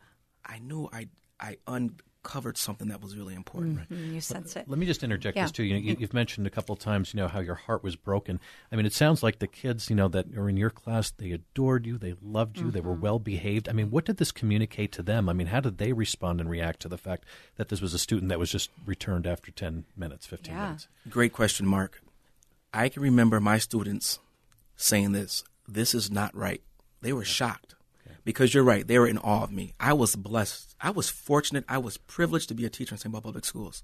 I 0.45 0.59
knew 0.59 0.88
I, 0.93 1.09
I 1.38 1.59
uncovered 1.66 2.57
something 2.57 2.88
that 2.88 3.00
was 3.02 3.14
really 3.16 3.35
important. 3.35 3.88
Mm, 3.90 4.14
You 4.14 4.21
sense 4.21 4.57
it. 4.57 4.69
Let 4.69 4.78
me 4.78 4.87
just 4.87 5.02
interject 5.05 5.37
Yeah. 5.37 5.45
this 5.45 5.52
too. 5.52 5.62
You 5.64 5.75
know, 5.75 5.81
you, 5.81 5.97
you've 6.00 6.14
mentioned 6.14 6.47
a 6.47 6.50
couple 6.50 6.73
of 6.73 6.78
times, 6.78 7.12
you 7.12 7.19
know, 7.21 7.28
how 7.28 7.40
your 7.40 7.55
heart 7.55 7.85
was 7.85 7.95
broken. 7.95 8.40
I 8.73 8.76
mean, 8.76 8.87
it 8.87 8.95
sounds 8.95 9.23
like 9.23 9.38
the 9.38 9.47
kids, 9.47 9.90
you 9.90 9.97
know, 9.97 10.09
that 10.09 10.35
are 10.37 10.49
in 10.49 10.57
your 10.57 10.71
class, 10.71 11.11
they 11.11 11.31
adored 11.33 11.87
you, 11.87 11.99
they 11.99 12.14
loved 12.23 12.59
you, 12.59 12.71
they 12.71 12.81
were 12.81 12.95
well 12.95 13.19
behaved. 13.19 13.69
I 13.69 13.73
mean, 13.73 13.90
what 13.90 14.07
did 14.07 14.16
this 14.16 14.33
communicate 14.33 14.93
to 14.93 15.02
them? 15.02 15.28
I 15.28 15.35
mean, 15.35 15.49
how 15.49 15.61
did 15.61 15.76
they 15.78 15.93
respond 15.93 16.40
and 16.40 16.49
react 16.50 16.81
to 16.81 16.88
the 16.88 16.99
fact 16.99 17.25
that 17.57 17.69
this 17.69 17.81
was 17.83 17.93
a 17.95 17.99
student 17.99 18.31
that 18.31 18.38
was 18.38 18.50
just 18.50 18.71
returned 18.87 19.26
after 19.26 19.52
ten 19.52 19.85
minutes, 19.97 20.26
fifteen 20.26 20.55
Yeah. 20.55 20.64
minutes? 20.64 20.88
Great 21.11 21.33
question, 21.35 21.66
Mark. 21.66 22.00
I 22.76 22.88
can 22.90 23.02
remember 23.02 23.40
my 23.40 23.59
students 23.59 24.18
saying 24.76 25.12
this. 25.12 25.42
This 25.66 25.95
is 25.95 26.11
not 26.11 26.37
right. 26.37 26.62
They 27.00 27.12
were 27.12 27.25
shocked 27.25 27.75
because 28.25 28.52
you're 28.52 28.62
right. 28.64 28.87
They 28.87 28.99
were 28.99 29.06
in 29.06 29.18
awe 29.18 29.45
of 29.45 29.50
me. 29.50 29.73
I 29.80 29.95
was 29.95 30.14
blessed. 30.14 30.75
I 30.80 30.90
was 30.90 31.09
fortunate. 31.09 31.64
I 31.68 31.78
was 31.78 31.97
privileged 31.97 32.49
to 32.49 32.54
be 32.54 32.66
a 32.66 32.71
teacher 32.71 32.95
in 32.95 32.99
St. 32.99 33.12
Paul 33.12 33.23
Public 33.23 33.45
Schools. 33.45 33.83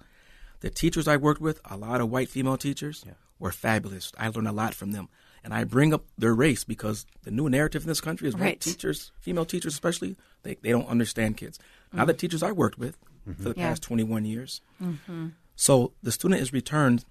The 0.61 0.71
teachers 0.71 1.09
I 1.09 1.17
worked 1.17 1.41
with, 1.41 1.61
a 1.65 1.77
lot 1.77 2.01
of 2.01 2.11
white 2.11 2.29
female 2.29 2.57
teachers, 2.59 3.05
were 3.39 3.51
fabulous. 3.51 4.13
I 4.19 4.29
learned 4.29 4.49
a 4.49 4.53
lot 4.53 4.75
from 4.75 4.93
them. 4.93 5.09
And 5.43 5.53
I 5.53 5.65
bring 5.65 5.93
up 5.93 6.05
their 6.17 6.35
race 6.35 6.63
because 6.63 7.05
the 7.25 7.33
new 7.33 7.49
narrative 7.49 7.83
in 7.83 7.89
this 7.89 8.01
country 8.01 8.29
is 8.29 8.35
Right. 8.35 8.43
white 8.43 8.61
teachers, 8.61 9.11
female 9.19 9.45
teachers 9.45 9.73
especially, 9.73 10.17
they, 10.45 10.57
they 10.63 10.71
don't 10.71 10.87
understand 10.87 11.37
kids. 11.37 11.59
Now, 11.93 12.01
mm-hmm. 12.03 12.09
the 12.09 12.15
teachers 12.15 12.43
I 12.45 12.53
worked 12.53 12.79
with 12.79 12.97
mm-hmm. 13.29 13.43
for 13.43 13.49
the 13.49 13.59
Yeah. 13.59 13.71
past 13.71 13.83
21 13.83 14.25
years. 14.25 14.61
Mm-hmm. 14.81 15.29
So 15.57 15.95
the 16.03 16.13
student 16.13 16.41
is 16.41 16.53
returned, 16.53 17.05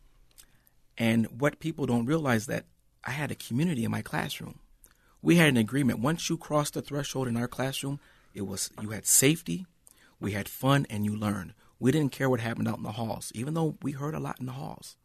and 0.98 1.28
what 1.40 1.60
people 1.60 1.86
don't 1.86 2.06
realize 2.06 2.46
that 2.48 2.66
I 3.04 3.12
had 3.12 3.32
a 3.32 3.36
community 3.36 3.84
in 3.84 3.92
my 3.92 4.02
classroom. 4.02 4.60
We 5.22 5.36
had 5.36 5.50
an 5.50 5.58
agreement. 5.58 6.00
Once 6.00 6.30
you 6.30 6.38
crossed 6.38 6.74
the 6.74 6.82
threshold 6.82 7.28
in 7.28 7.38
our 7.38 7.48
classroom, 7.48 8.00
it 8.34 8.42
was 8.42 8.70
you 8.82 8.90
had 8.90 9.06
safety, 9.06 9.66
we 10.20 10.32
had 10.32 10.48
fun, 10.50 10.86
and 10.90 11.06
you 11.06 11.16
learned. 11.16 11.54
We 11.80 11.92
didn't 11.92 12.12
care 12.12 12.30
what 12.30 12.40
happened 12.40 12.68
out 12.68 12.78
in 12.78 12.84
the 12.84 12.92
halls, 12.94 13.32
even 13.34 13.54
though 13.54 13.76
we 13.82 13.92
heard 13.94 14.14
a 14.14 14.20
lot 14.20 14.40
in 14.40 14.46
the 14.46 14.52
halls. 14.52 14.96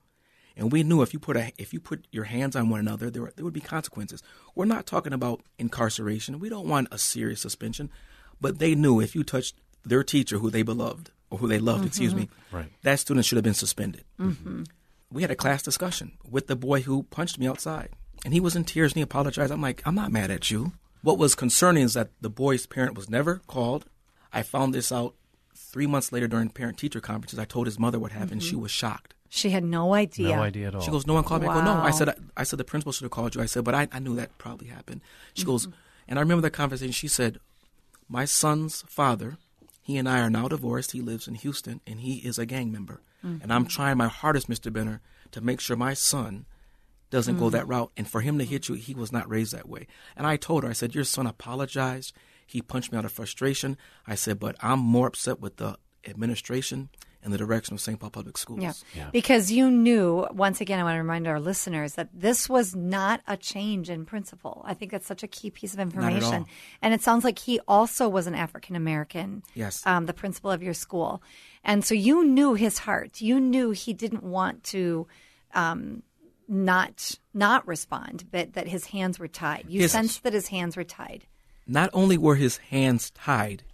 And 0.56 0.72
we 0.72 0.82
knew 0.82 1.02
if 1.02 1.12
you 1.12 1.18
put 1.18 1.36
a 1.36 1.52
if 1.58 1.74
you 1.74 1.80
put 1.80 2.06
your 2.10 2.24
hands 2.24 2.56
on 2.56 2.70
one 2.70 2.80
another, 2.80 3.10
there 3.10 3.22
were, 3.22 3.32
there 3.36 3.44
would 3.44 3.54
be 3.54 3.60
consequences. 3.60 4.22
We're 4.54 4.64
not 4.64 4.86
talking 4.86 5.12
about 5.12 5.42
incarceration. 5.58 6.38
We 6.38 6.48
don't 6.48 6.68
want 6.68 6.88
a 6.90 6.98
serious 6.98 7.40
suspension, 7.40 7.90
but 8.40 8.58
they 8.58 8.74
knew 8.74 9.00
if 9.00 9.14
you 9.14 9.22
touched 9.22 9.56
their 9.84 10.02
teacher, 10.02 10.38
who 10.38 10.50
they 10.50 10.62
beloved 10.62 11.10
or 11.30 11.38
who 11.38 11.48
they 11.48 11.58
loved, 11.58 11.86
excuse 11.86 12.12
mm-hmm. 12.12 12.20
me, 12.20 12.28
Right. 12.50 12.72
that 12.82 12.98
student 13.00 13.26
should 13.26 13.36
have 13.36 13.44
been 13.44 13.54
suspended. 13.54 14.04
Mm-hmm. 14.18 14.64
We 15.10 15.22
had 15.22 15.30
a 15.30 15.36
class 15.36 15.62
discussion 15.62 16.18
with 16.28 16.46
the 16.46 16.56
boy 16.56 16.82
who 16.82 17.04
punched 17.04 17.38
me 17.38 17.46
outside, 17.46 17.90
and 18.24 18.34
he 18.34 18.40
was 18.40 18.56
in 18.56 18.64
tears 18.64 18.92
and 18.92 18.96
he 18.96 19.02
apologized. 19.02 19.52
I'm 19.52 19.62
like, 19.62 19.82
I'm 19.86 19.94
not 19.94 20.12
mad 20.12 20.30
at 20.30 20.50
you. 20.50 20.72
What 21.02 21.18
was 21.18 21.34
concerning 21.34 21.84
is 21.84 21.94
that 21.94 22.10
the 22.20 22.30
boy's 22.30 22.66
parent 22.66 22.96
was 22.96 23.08
never 23.08 23.40
called. 23.46 23.86
I 24.32 24.42
found 24.42 24.74
this 24.74 24.90
out 24.90 25.14
three 25.54 25.86
months 25.86 26.10
later 26.10 26.26
during 26.26 26.48
parent 26.48 26.78
teacher 26.78 27.00
conferences. 27.00 27.38
I 27.38 27.44
told 27.44 27.66
his 27.66 27.78
mother 27.78 27.98
what 27.98 28.12
happened. 28.12 28.40
Mm-hmm. 28.40 28.50
She 28.50 28.56
was 28.56 28.70
shocked. 28.70 29.14
She 29.28 29.50
had 29.50 29.64
no 29.64 29.94
idea. 29.94 30.34
No 30.34 30.42
idea 30.42 30.68
at 30.68 30.74
all. 30.74 30.80
She 30.80 30.90
goes, 30.90 31.06
no 31.06 31.14
one 31.14 31.24
called 31.24 31.42
me. 31.42 31.48
I 31.48 31.54
go, 31.54 31.64
no. 31.64 31.74
I 31.74 31.90
said, 31.90 32.08
I, 32.08 32.14
I 32.36 32.42
said 32.44 32.58
the 32.58 32.64
principal 32.64 32.92
should 32.92 33.04
have 33.04 33.10
called 33.10 33.34
you. 33.34 33.42
I 33.42 33.46
said, 33.46 33.64
but 33.64 33.74
I, 33.74 33.88
I 33.92 33.98
knew 33.98 34.16
that 34.16 34.36
probably 34.38 34.68
happened. 34.68 35.02
She 35.34 35.42
mm-hmm. 35.42 35.50
goes, 35.50 35.68
and 36.08 36.18
I 36.18 36.22
remember 36.22 36.42
that 36.42 36.50
conversation. 36.50 36.92
She 36.92 37.08
said, 37.08 37.38
my 38.08 38.24
son's 38.24 38.82
father, 38.88 39.36
he 39.82 39.96
and 39.98 40.08
I 40.08 40.20
are 40.20 40.30
now 40.30 40.48
divorced. 40.48 40.92
He 40.92 41.00
lives 41.00 41.28
in 41.28 41.34
Houston, 41.34 41.80
and 41.86 42.00
he 42.00 42.16
is 42.18 42.38
a 42.38 42.46
gang 42.46 42.72
member. 42.72 43.00
And 43.42 43.52
I'm 43.52 43.66
trying 43.66 43.96
my 43.96 44.08
hardest, 44.08 44.48
Mr. 44.48 44.72
Benner, 44.72 45.00
to 45.32 45.40
make 45.40 45.60
sure 45.60 45.76
my 45.76 45.94
son 45.94 46.46
doesn't 47.10 47.38
go 47.38 47.50
that 47.50 47.68
route. 47.68 47.92
And 47.96 48.08
for 48.08 48.20
him 48.20 48.38
to 48.38 48.44
hit 48.44 48.68
you, 48.68 48.74
he 48.74 48.94
was 48.94 49.12
not 49.12 49.28
raised 49.28 49.52
that 49.52 49.68
way. 49.68 49.86
And 50.16 50.26
I 50.26 50.36
told 50.36 50.64
her, 50.64 50.70
I 50.70 50.74
said, 50.74 50.94
your 50.94 51.04
son 51.04 51.26
apologized. 51.26 52.12
He 52.46 52.62
punched 52.62 52.92
me 52.92 52.98
out 52.98 53.04
of 53.04 53.12
frustration. 53.12 53.76
I 54.06 54.14
said, 54.14 54.38
but 54.38 54.56
I'm 54.60 54.78
more 54.78 55.08
upset 55.08 55.40
with 55.40 55.56
the 55.56 55.76
administration 56.06 56.88
and 57.26 57.34
the 57.34 57.38
direction 57.38 57.74
of 57.74 57.80
St. 57.80 57.98
Paul 58.00 58.10
Public 58.10 58.38
Schools. 58.38 58.84
Yeah. 58.94 59.10
Because 59.12 59.50
you 59.50 59.70
knew, 59.70 60.26
once 60.32 60.60
again, 60.60 60.78
I 60.78 60.84
want 60.84 60.94
to 60.94 60.98
remind 61.00 61.26
our 61.26 61.40
listeners 61.40 61.94
that 61.96 62.08
this 62.14 62.48
was 62.48 62.74
not 62.76 63.20
a 63.26 63.36
change 63.36 63.90
in 63.90 64.06
principal. 64.06 64.62
I 64.64 64.72
think 64.74 64.92
that's 64.92 65.06
such 65.06 65.22
a 65.24 65.26
key 65.26 65.50
piece 65.50 65.74
of 65.74 65.80
information. 65.80 66.32
all. 66.34 66.48
And 66.80 66.94
it 66.94 67.02
sounds 67.02 67.24
like 67.24 67.38
he 67.40 67.58
also 67.66 68.08
was 68.08 68.26
an 68.28 68.34
African 68.36 68.76
American, 68.76 69.42
Yes. 69.54 69.84
um, 69.84 70.06
the 70.06 70.14
principal 70.14 70.50
of 70.52 70.62
your 70.62 70.72
school. 70.74 71.20
And 71.64 71.84
so 71.84 71.94
you 71.94 72.24
knew 72.24 72.54
his 72.54 72.78
heart. 72.78 73.20
You 73.20 73.40
knew 73.40 73.72
he 73.72 73.92
didn't 73.92 74.22
want 74.22 74.62
to 74.64 75.08
um, 75.52 76.04
not 76.48 77.18
not 77.34 77.66
respond, 77.66 78.24
but 78.30 78.52
that 78.52 78.68
his 78.68 78.86
hands 78.86 79.18
were 79.18 79.28
tied. 79.28 79.66
You 79.68 79.80
His- 79.82 79.92
sensed 79.92 80.22
that 80.22 80.32
his 80.32 80.48
hands 80.48 80.76
were 80.76 80.84
tied. 80.84 81.26
not 81.66 81.90
only 81.92 82.16
were 82.16 82.36
his 82.36 82.58
hands 82.58 83.10
tied, 83.10 83.64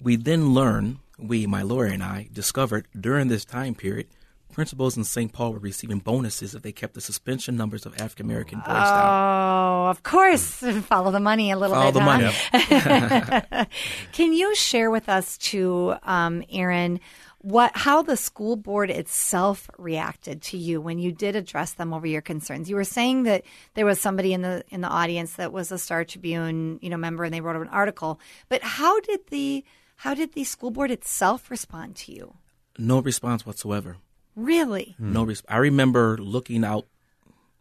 we 0.00 0.16
then 0.16 0.54
learn, 0.54 0.98
we, 1.18 1.46
my 1.46 1.62
lawyer 1.62 1.86
and 1.86 2.02
I, 2.02 2.28
discovered 2.32 2.88
during 2.98 3.28
this 3.28 3.44
time 3.44 3.74
period, 3.74 4.06
principals 4.52 4.96
in 4.96 5.04
St. 5.04 5.32
Paul 5.32 5.52
were 5.52 5.58
receiving 5.58 5.98
bonuses 5.98 6.54
if 6.54 6.62
they 6.62 6.72
kept 6.72 6.94
the 6.94 7.00
suspension 7.00 7.56
numbers 7.56 7.86
of 7.86 8.00
African 8.00 8.26
American 8.26 8.58
boys 8.60 8.66
down. 8.66 9.86
Oh, 9.86 9.90
of 9.90 10.02
course. 10.02 10.44
Follow 10.82 11.10
the 11.10 11.20
money 11.20 11.50
a 11.50 11.56
little 11.56 11.76
Follow 11.76 11.92
bit. 11.92 11.94
the 11.94 12.00
huh? 12.00 13.52
money. 13.52 13.66
Can 14.12 14.32
you 14.32 14.54
share 14.54 14.90
with 14.90 15.08
us, 15.08 15.38
too, 15.38 15.94
um, 16.02 16.42
Aaron, 16.50 17.00
what 17.42 17.74
how 17.74 18.02
the 18.02 18.18
school 18.18 18.54
board 18.54 18.90
itself 18.90 19.70
reacted 19.78 20.42
to 20.42 20.58
you 20.58 20.78
when 20.78 20.98
you 20.98 21.10
did 21.10 21.36
address 21.36 21.72
them 21.72 21.94
over 21.94 22.06
your 22.06 22.20
concerns? 22.20 22.68
You 22.68 22.76
were 22.76 22.84
saying 22.84 23.22
that 23.22 23.44
there 23.74 23.86
was 23.86 23.98
somebody 23.98 24.34
in 24.34 24.42
the 24.42 24.62
in 24.68 24.82
the 24.82 24.88
audience 24.88 25.34
that 25.34 25.50
was 25.50 25.72
a 25.72 25.78
Star 25.78 26.04
Tribune, 26.04 26.78
you 26.82 26.90
know, 26.90 26.98
member, 26.98 27.24
and 27.24 27.32
they 27.32 27.40
wrote 27.40 27.56
an 27.56 27.68
article. 27.68 28.20
But 28.50 28.62
how 28.62 29.00
did 29.00 29.20
the 29.30 29.64
how 30.00 30.14
did 30.14 30.32
the 30.32 30.44
school 30.44 30.70
board 30.70 30.90
itself 30.90 31.50
respond 31.50 31.94
to 31.96 32.12
you? 32.12 32.34
No 32.78 33.00
response 33.00 33.44
whatsoever. 33.44 33.98
Really? 34.34 34.96
No 34.98 35.24
res- 35.24 35.42
I 35.48 35.58
remember 35.58 36.16
looking 36.16 36.64
out, 36.64 36.86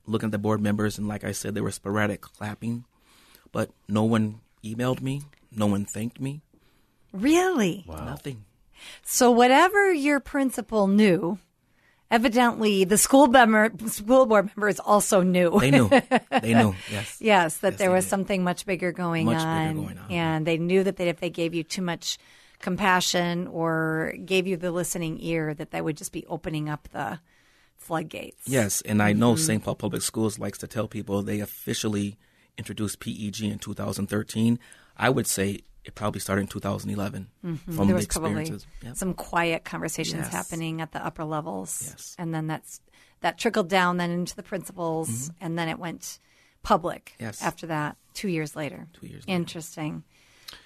looking 0.05 0.27
at 0.27 0.31
the 0.31 0.38
board 0.38 0.62
members, 0.62 0.98
and 0.98 1.08
like 1.08 1.24
I 1.25 1.34
said, 1.34 1.53
they 1.53 1.62
were 1.62 1.72
sporadic 1.72 2.22
clapping, 2.22 2.86
but 3.51 3.72
no 3.89 4.03
one 4.03 4.39
emailed 4.63 5.01
me. 5.01 5.24
No 5.51 5.65
one 5.65 5.84
thanked 5.84 6.22
me. 6.22 6.41
Really? 7.12 7.84
Wow. 7.88 8.05
Nothing. 8.05 8.46
So 9.03 9.29
whatever 9.31 9.91
your 9.91 10.19
principal 10.22 10.88
knew, 10.88 11.39
evidently 12.12 12.84
the 12.84 12.98
school 12.98 13.28
member, 13.28 13.72
school 13.88 14.25
board 14.25 14.48
members 14.56 14.80
also 14.80 15.22
knew. 15.22 15.60
They 15.60 15.72
knew. 15.72 15.89
they 16.42 16.54
knew. 16.54 16.75
Yes. 16.92 17.18
yes, 17.20 17.58
that 17.58 17.74
Yes, 17.74 17.80
there 17.80 17.92
was 17.92 18.06
did. 18.06 18.10
something 18.10 18.44
much 18.44 18.66
bigger 18.66 18.92
going 18.92 19.25
Much 19.25 19.38
bigger 19.38 19.48
on, 19.48 19.75
going 19.75 19.98
on. 19.98 20.12
and 20.12 20.46
they 20.48 20.58
knew 20.58 20.84
that 20.84 21.00
if 21.00 21.20
they 21.20 21.30
gave 21.30 21.54
you 21.54 21.63
too 21.63 21.82
much 21.82 22.18
compassion 22.60 23.48
or 23.48 24.13
gave 24.25 24.46
you 24.48 24.58
the 24.58 24.72
listening 24.72 25.18
ear, 25.22 25.54
that 25.54 25.72
they 25.72 25.82
would 25.82 25.98
just 25.98 26.12
be 26.12 26.25
opening 26.28 26.68
up 26.70 26.88
the 26.92 27.20
floodgates. 27.78 28.42
Yes, 28.48 28.82
and 28.82 29.01
I 29.01 29.13
know 29.13 29.34
Mm-hmm. 29.34 29.44
St. 29.44 29.63
Paul 29.63 29.75
Public 29.75 30.01
Schools 30.01 30.38
likes 30.39 30.58
to 30.60 30.68
tell 30.68 30.88
people 30.88 31.22
they 31.22 31.39
officially 31.39 32.18
introduced 32.58 33.00
PEG 33.00 33.42
in 33.44 33.60
2013. 33.60 34.60
I 34.98 35.10
would 35.10 35.28
say 35.28 35.62
it 35.86 35.95
probably 35.95 36.19
started 36.19 36.41
in 36.41 36.48
2011 36.48 37.27
Mm-hmm. 37.45 37.75
there 37.77 37.86
the 37.88 37.93
was 37.93 38.07
probably. 38.07 38.51
Yep. 38.83 38.95
some 38.95 39.13
quiet 39.13 39.63
conversations 39.63 40.24
Yes. 40.24 40.31
happening 40.31 40.81
at 40.81 40.91
the 40.91 41.03
upper 41.05 41.24
levels, 41.24 41.83
Yes. 41.88 42.15
and 42.19 42.33
then 42.33 42.48
that's 42.48 42.81
that 43.21 43.38
trickled 43.38 43.67
down 43.69 43.98
then 43.98 44.12
into 44.12 44.36
the 44.36 44.43
principals, 44.43 45.29
and 45.41 45.57
then 45.57 45.67
it 45.67 45.77
went 45.79 46.19
public. 46.63 47.13
Mm-hmm. 47.15 47.24
Yes. 47.25 47.41
after 47.41 47.67
that, 47.67 47.98
two 48.13 48.29
years 48.29 48.55
later. 48.55 48.88
Two 48.93 49.07
years 49.07 49.27
later. 49.27 49.36
Interesting. 49.36 50.03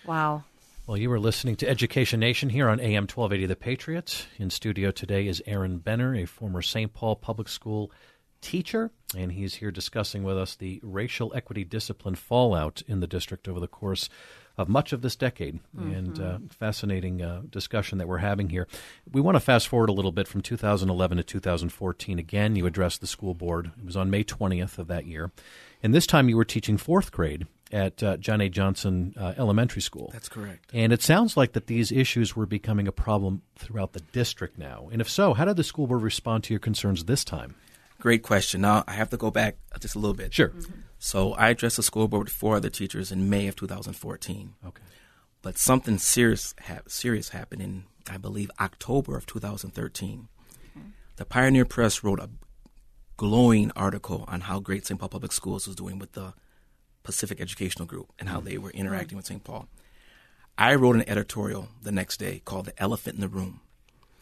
Wow. 0.06 0.44
Well, 0.86 0.98
you 0.98 1.10
were 1.10 1.20
listening 1.20 1.56
to 1.58 1.70
Education 1.70 2.20
Nation 2.20 2.50
here 2.50 2.68
on 2.68 2.80
AM 2.80 3.04
1280 3.04 3.46
The 3.46 3.56
Patriot. 3.56 4.28
In 4.38 4.50
studio 4.50 4.92
today 4.92 5.28
is 5.28 5.42
Aaron 5.46 5.78
Benner, 5.78 6.14
a 6.16 6.26
former 6.26 6.62
St. 6.62 6.94
Paul 6.94 7.16
Public 7.16 7.48
School 7.48 7.90
teacher, 8.42 8.92
and 9.18 9.32
he's 9.32 9.56
here 9.56 9.72
discussing 9.72 10.24
with 10.24 10.38
us 10.38 10.56
the 10.56 10.82
racial 10.84 11.32
equity 11.34 11.64
discipline 11.64 12.16
fallout 12.16 12.82
in 12.88 13.00
the 13.00 13.08
district 13.08 13.48
over 13.48 13.62
the 13.62 13.68
course 13.68 14.10
of 14.58 14.70
much 14.70 14.94
of 14.94 15.02
this 15.02 15.16
decade. 15.16 15.60
And 15.78 16.20
uh, 16.20 16.38
fascinating 16.50 17.22
uh, 17.22 17.42
discussion 17.50 17.98
that 17.98 18.08
we're 18.08 18.20
having 18.20 18.50
here. 18.50 18.68
We 19.12 19.22
want 19.22 19.36
to 19.36 19.40
fast 19.40 19.68
forward 19.68 19.90
a 19.90 19.94
little 19.94 20.12
bit 20.12 20.28
from 20.28 20.42
2011 20.42 21.18
to 21.18 21.24
2014. 21.24 22.20
Again, 22.20 22.56
you 22.56 22.66
addressed 22.66 23.02
the 23.02 23.08
school 23.08 23.34
board. 23.34 23.72
It 23.78 23.86
was 23.86 23.98
on 23.98 24.10
May 24.10 24.24
20th 24.24 24.78
of 24.78 24.88
that 24.88 25.06
year. 25.06 25.32
And 25.82 25.94
this 25.94 26.08
time 26.08 26.30
you 26.30 26.38
were 26.38 26.46
teaching 26.46 26.78
fourth 26.78 27.12
grade 27.12 27.48
at 27.72 28.04
uh, 28.04 28.18
John 28.18 28.40
A. 28.40 28.50
Johnson 28.50 29.16
uh, 29.20 29.34
Elementary 29.38 29.82
School. 29.82 30.12
That's 30.14 30.30
correct. 30.30 30.70
And 30.74 30.94
it 30.94 31.02
sounds 31.02 31.36
like 31.36 31.54
that 31.54 31.68
these 31.68 31.92
issues 31.92 32.36
were 32.36 32.46
becoming 32.46 32.88
a 32.88 32.92
problem 32.92 33.42
throughout 33.58 33.94
the 33.94 34.00
district 34.00 34.60
now. 34.60 34.90
And 34.92 35.02
if 35.02 35.10
so, 35.10 35.34
how 35.34 35.46
did 35.46 35.58
the 35.58 35.64
school 35.64 35.88
board 35.88 36.04
respond 36.04 36.44
to 36.46 36.54
your 36.54 36.60
concerns 36.60 37.06
this 37.06 37.26
time? 37.26 37.56
Great 38.00 38.22
question. 38.22 38.62
Now 38.62 38.84
I 38.88 38.94
have 38.94 39.10
to 39.10 39.18
go 39.18 39.32
back 39.32 39.58
just 39.80 39.96
a 39.96 40.00
little 40.00 40.16
bit. 40.16 40.34
Sure. 40.34 40.52
So 41.04 41.34
I 41.34 41.50
addressed 41.50 41.76
the 41.76 41.84
school 41.84 42.08
board 42.08 42.28
with 42.28 42.34
four 42.34 42.56
other 42.56 42.70
teachers 42.70 43.12
in 43.12 43.30
May 43.30 43.48
of 43.48 43.58
2014. 43.58 44.54
Okay. 44.66 44.82
But 45.42 45.58
something 45.58 45.98
serious 45.98 46.56
ha- 46.66 46.80
serious 46.88 47.30
happened 47.30 47.62
in 47.62 47.84
I 48.10 48.16
believe 48.16 48.50
October 48.58 49.18
of 49.18 49.26
2013. 49.26 50.30
The 51.18 51.26
Pioneer 51.26 51.66
Press 51.66 52.06
wrote 52.06 52.22
a 52.22 52.30
glowing 53.18 53.70
article 53.76 54.24
on 54.30 54.42
how 54.42 54.62
great 54.62 54.86
St. 54.86 54.98
Paul 54.98 55.10
Public 55.10 55.34
Schools 55.34 55.68
was 55.68 55.76
doing 55.76 56.00
with 56.00 56.14
the 56.14 56.34
Pacific 57.04 57.42
Educational 57.42 57.86
Group 57.86 58.14
and 58.18 58.30
how 58.30 58.40
they 58.40 58.58
were 58.58 58.70
mm-hmm. 58.70 58.80
interacting 58.80 59.18
with 59.18 59.26
St. 59.26 59.44
Paul. 59.44 59.68
I 60.58 60.74
wrote 60.76 60.96
an 60.96 61.10
editorial 61.10 61.68
the 61.82 61.92
next 61.92 62.16
day 62.16 62.42
called 62.46 62.68
"The 62.68 62.82
Elephant 62.82 63.16
in 63.16 63.22
the 63.22 63.28
Room." 63.28 63.60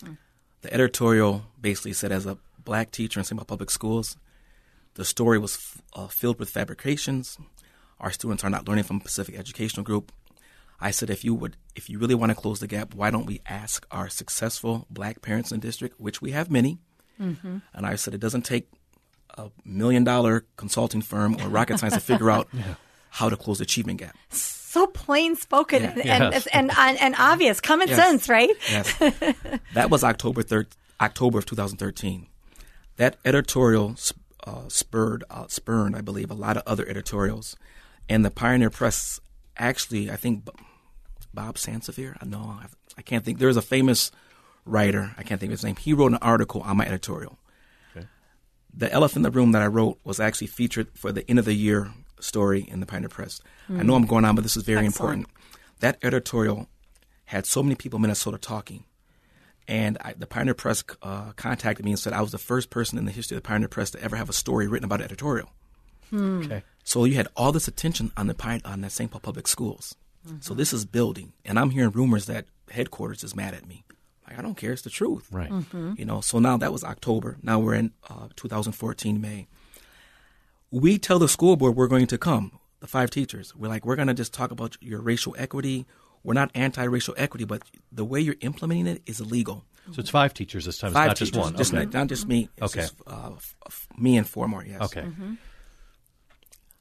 Mm. 0.03 0.17
The 0.61 0.73
editorial 0.73 1.43
basically 1.61 1.93
said, 1.93 2.11
as 2.11 2.25
a 2.25 2.39
black 2.65 2.89
teacher 2.89 3.19
in 3.19 3.23
St. 3.23 3.37
Paul 3.37 3.45
Public 3.45 3.69
Schools, 3.69 4.17
the 4.95 5.05
story 5.05 5.39
was 5.39 5.55
f- 5.55 5.81
uh, 5.93 6.07
filled 6.07 6.39
with 6.39 6.49
fabrications. 6.49 7.37
Our 7.99 8.11
students 8.11 8.43
are 8.43 8.49
not 8.49 8.67
learning 8.67 8.83
from 8.85 8.99
Pacific 8.99 9.35
Educational 9.37 9.83
Group. 9.83 10.11
I 10.79 10.91
said, 10.91 11.09
if 11.11 11.23
you 11.23 11.35
would, 11.35 11.57
if 11.75 11.89
you 11.89 11.99
really 11.99 12.15
want 12.15 12.31
to 12.31 12.35
close 12.35 12.59
the 12.59 12.67
gap, 12.67 12.95
why 12.95 13.11
don't 13.11 13.27
we 13.27 13.39
ask 13.45 13.85
our 13.91 14.09
successful 14.09 14.87
black 14.89 15.21
parents 15.21 15.51
in 15.51 15.59
the 15.59 15.67
district, 15.67 15.99
which 16.01 16.21
we 16.21 16.31
have 16.31 16.49
many? 16.49 16.79
And 17.19 17.61
I 17.85 17.95
said, 17.97 18.15
it 18.15 18.19
doesn't 18.19 18.41
take 18.45 18.67
a 19.37 19.51
million 19.63 20.03
dollar 20.03 20.45
consulting 20.57 21.01
firm 21.03 21.37
or 21.39 21.49
rocket 21.49 21.77
science 21.77 21.93
to 21.93 21.99
figure 21.99 22.31
out 22.31 22.47
how 23.11 23.29
to 23.29 23.37
close 23.37 23.59
the 23.59 23.63
achievement 23.63 23.99
gap. 23.99 24.15
so 24.31 24.87
plain 24.87 25.35
spoken 25.35 25.83
Yeah. 25.83 25.89
and, 25.91 26.01
and, 26.01 26.33
Yes. 26.33 26.47
and, 26.47 26.71
and 26.75 26.99
and 26.99 27.15
obvious, 27.19 27.61
common 27.61 27.89
Yes. 27.89 27.97
sense, 27.97 28.27
right? 28.29 28.49
Yes. 28.71 28.91
that 29.75 29.89
was 29.91 30.03
October 30.03 30.41
thir- 30.41 30.65
October 30.99 31.37
of 31.37 31.45
2013. 31.45 32.25
That 32.97 33.17
editorial 33.23 33.95
sp- 34.01 34.17
uh, 34.51 34.67
spurred, 34.67 35.23
uh, 35.29 35.45
spurned, 35.47 35.95
I 35.95 36.01
believe, 36.01 36.29
a 36.29 36.35
lot 36.35 36.57
of 36.57 36.63
other 36.65 36.87
editorials, 36.87 37.55
and 38.09 38.25
the 38.25 38.31
Pioneer 38.31 38.69
Press 38.69 39.19
actually, 39.57 40.11
I 40.11 40.15
think, 40.15 40.47
Bob 41.33 41.55
Sansevere. 41.55 42.17
I 42.21 42.25
know 42.25 42.57
I, 42.61 42.65
I 42.97 43.01
can't 43.01 43.23
think. 43.23 43.39
There's 43.39 43.57
a 43.57 43.61
famous 43.61 44.11
writer. 44.65 45.11
I 45.17 45.23
can't 45.23 45.39
think 45.39 45.51
of 45.51 45.59
his 45.59 45.63
name. 45.63 45.77
He 45.77 45.93
wrote 45.93 46.11
an 46.11 46.17
article 46.21 46.61
on 46.61 46.77
my 46.77 46.85
editorial. 46.85 47.37
The 48.73 48.91
elephant 48.93 49.25
in 49.25 49.31
the 49.31 49.37
room 49.37 49.51
that 49.51 49.61
I 49.61 49.67
wrote 49.67 49.99
was 50.05 50.21
actually 50.21 50.47
featured 50.47 50.87
for 50.93 51.11
the 51.11 51.29
end 51.29 51.39
of 51.39 51.45
the 51.45 51.53
year 51.53 51.91
story 52.21 52.61
in 52.61 52.79
the 52.79 52.85
Pioneer 52.85 53.09
Press. 53.09 53.41
I 53.69 53.83
know 53.83 53.95
I'm 53.95 54.05
going 54.05 54.23
on, 54.23 54.33
but 54.35 54.43
this 54.43 54.55
is 54.55 54.63
very 54.63 54.85
Excellent. 54.85 55.25
important. 55.25 55.27
That 55.81 55.97
editorial 56.01 56.69
had 57.25 57.45
so 57.45 57.61
many 57.63 57.75
people 57.75 57.97
in 57.97 58.03
Minnesota 58.03 58.37
talking. 58.37 58.85
And 59.67 59.97
I, 60.01 60.13
the 60.13 60.27
Pioneer 60.27 60.53
Press 60.53 60.83
uh, 61.01 61.31
contacted 61.35 61.85
me 61.85 61.91
and 61.91 61.99
said 61.99 62.13
I 62.13 62.21
was 62.21 62.31
the 62.31 62.37
first 62.37 62.69
person 62.69 62.97
in 62.97 63.05
the 63.05 63.11
history 63.11 63.37
of 63.37 63.43
the 63.43 63.47
Pioneer 63.47 63.67
Press 63.67 63.91
to 63.91 64.01
ever 64.03 64.15
have 64.15 64.29
a 64.29 64.33
story 64.33 64.67
written 64.67 64.85
about 64.85 64.99
an 64.99 65.05
editorial. 65.05 65.49
Okay. 66.13 66.63
So 66.83 67.05
you 67.05 67.15
had 67.15 67.27
all 67.37 67.51
this 67.51 67.67
attention 67.67 68.11
on 68.17 68.27
the 68.27 68.33
Pine, 68.33 68.61
on 68.65 68.81
the 68.81 68.89
St. 68.89 69.09
Paul 69.09 69.21
Public 69.21 69.47
Schools. 69.47 69.95
So 70.39 70.53
this 70.53 70.71
is 70.71 70.85
building, 70.85 71.33
and 71.45 71.57
I'm 71.57 71.71
hearing 71.71 71.89
rumors 71.91 72.27
that 72.27 72.45
headquarters 72.69 73.23
is 73.23 73.35
mad 73.35 73.55
at 73.55 73.67
me. 73.67 73.83
Like 74.27 74.37
I 74.37 74.43
don't 74.43 74.55
care, 74.55 74.71
it's 74.71 74.83
the 74.83 74.89
truth. 74.91 75.27
Right. 75.31 75.51
You 75.73 76.05
know. 76.05 76.21
So 76.21 76.37
now 76.37 76.57
that 76.57 76.71
was 76.71 76.83
October. 76.83 77.37
Now 77.41 77.59
we're 77.59 77.73
in 77.73 77.91
uh, 78.09 78.27
2014 78.35 79.19
May. 79.19 79.47
We 80.69 80.97
tell 80.99 81.17
the 81.17 81.27
school 81.27 81.55
board 81.55 81.75
we're 81.75 81.87
going 81.87 82.05
to 82.07 82.17
come. 82.19 82.59
The 82.81 82.87
five 82.87 83.09
teachers. 83.09 83.55
We're 83.55 83.67
like 83.67 83.83
we're 83.85 83.95
going 83.95 84.09
to 84.09 84.13
just 84.13 84.33
talk 84.33 84.51
about 84.51 84.77
your 84.79 85.01
racial 85.01 85.35
equity. 85.39 85.85
We're 86.23 86.33
not 86.35 86.51
anti-racial 86.53 87.15
equity, 87.17 87.45
but 87.45 87.63
the 87.91 88.05
way 88.05 88.19
you're 88.21 88.35
implementing 88.41 88.87
it 88.87 89.01
is 89.05 89.19
illegal. 89.19 89.65
So 89.91 89.99
it's 89.99 90.09
five 90.11 90.33
teachers 90.33 90.65
this 90.65 90.77
time. 90.77 90.93
Five 90.93 91.11
it's 91.11 91.21
not 91.21 91.25
just 91.25 91.35
one. 91.39 91.57
Just 91.57 91.73
okay. 91.73 91.83
not, 91.85 91.93
not 91.93 92.07
just 92.07 92.27
me. 92.27 92.49
It's 92.57 92.73
Okay. 92.75 92.81
just, 92.81 92.93
uh, 93.07 93.31
f- 93.35 93.55
f- 93.65 93.87
me 93.97 94.15
and 94.17 94.27
four 94.29 94.47
more. 94.47 94.63
Yes. 94.63 94.81
okay. 94.81 95.05